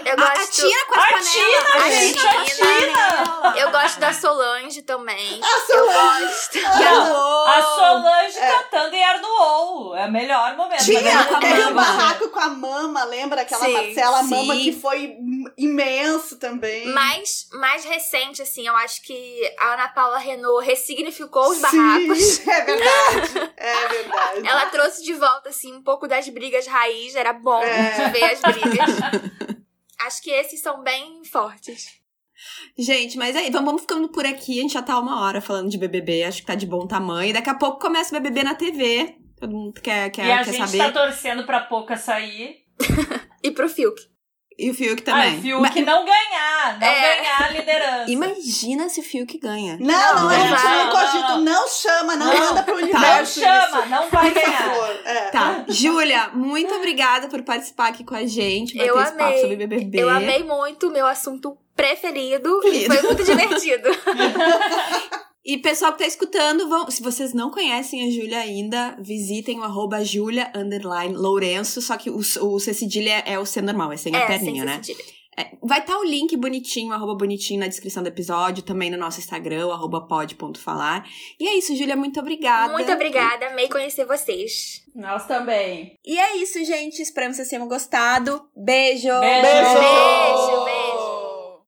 [0.04, 0.50] Eu A, a gosto.
[0.52, 1.32] Tina com as A panelas.
[1.32, 2.30] Tina, A gente, Tina.
[2.30, 3.60] a Tina!
[3.60, 5.40] Eu gosto da Solange também.
[5.42, 6.24] A Eu Solange.
[6.26, 6.58] gosto.
[6.60, 8.50] Não, a Solange É.
[8.52, 9.96] cantando em Arnuou.
[9.96, 10.84] É o melhor momento.
[10.84, 14.28] Tinha, eu teve não um barraco com a mama, lembra aquela Sim, Marcela sim.
[14.28, 15.16] Mama que foi
[15.56, 16.86] imenso também.
[16.88, 22.18] Mais, mais recente, assim, eu acho que a Ana Paula Renault ressignificou os barracos.
[22.18, 23.52] Sim, é verdade.
[23.56, 24.46] É verdade.
[24.46, 27.14] Ela trouxe de volta, assim, um pouco das brigas raiz.
[27.14, 28.06] Era bom É.
[28.06, 28.90] de ver as brigas.
[30.06, 31.86] Acho que esses são bem fortes.
[32.78, 34.58] Gente, mas aí, vamos, vamos ficando por aqui.
[34.58, 36.22] A gente já tá uma hora falando de BBB.
[36.24, 37.32] Acho que tá de bom tamanho.
[37.32, 39.16] Daqui a pouco começa o BBB na TV.
[39.40, 40.78] Todo mundo quer, quer, E a quer gente saber.
[40.78, 42.56] tá torcendo pra pouca sair.
[43.42, 44.00] E pro Fiuk.
[44.58, 45.38] E o Fiuk Ah, também.
[45.38, 47.16] o Fiuk Mas- não ganhar, não É.
[47.16, 48.10] ganhar a liderança.
[48.10, 49.76] Imagina se o Fiuk ganha.
[49.78, 50.84] Não, não, Não, a gente vai.
[50.84, 52.38] não cogita, não chama, não, Não.
[52.38, 53.40] manda pro Não universo.
[53.40, 54.62] chama, não vai Por ganhar.
[54.62, 55.00] favor.
[55.04, 55.30] É.
[55.30, 55.64] Tá.
[55.68, 58.78] Júlia, muito obrigada por participar aqui com a gente.
[58.78, 59.40] Eu bater esse papo amei.
[59.42, 59.98] sobre BBB.
[60.02, 62.60] Eu amei muito, meu assunto preferido.
[62.66, 63.90] E foi muito divertido.
[65.46, 69.62] E pessoal que tá escutando, vão, se vocês não conhecem a Júlia ainda, visitem o
[69.62, 73.92] arroba Julia underline Lourenço, só que o, o C cedilha é, é o C normal,
[73.92, 74.82] é sem a É, perninha, sem né?
[74.82, 75.16] cedilha.
[75.38, 79.20] É, vai estar o link bonitinho, arroba bonitinho na descrição do episódio, também no nosso
[79.20, 81.06] Instagram, arroba pod.falar.
[81.38, 82.72] E é isso, Júlia, muito obrigada.
[82.72, 84.82] Muito obrigada, amei conhecer vocês.
[84.94, 85.96] Nós também.
[86.04, 87.02] E é isso, gente.
[87.02, 88.48] Esperamos que vocês tenham gostado.
[88.56, 89.08] Beijo!
[89.20, 89.42] Beijo.
[89.42, 90.64] Beijo.
[90.64, 90.85] Beijo.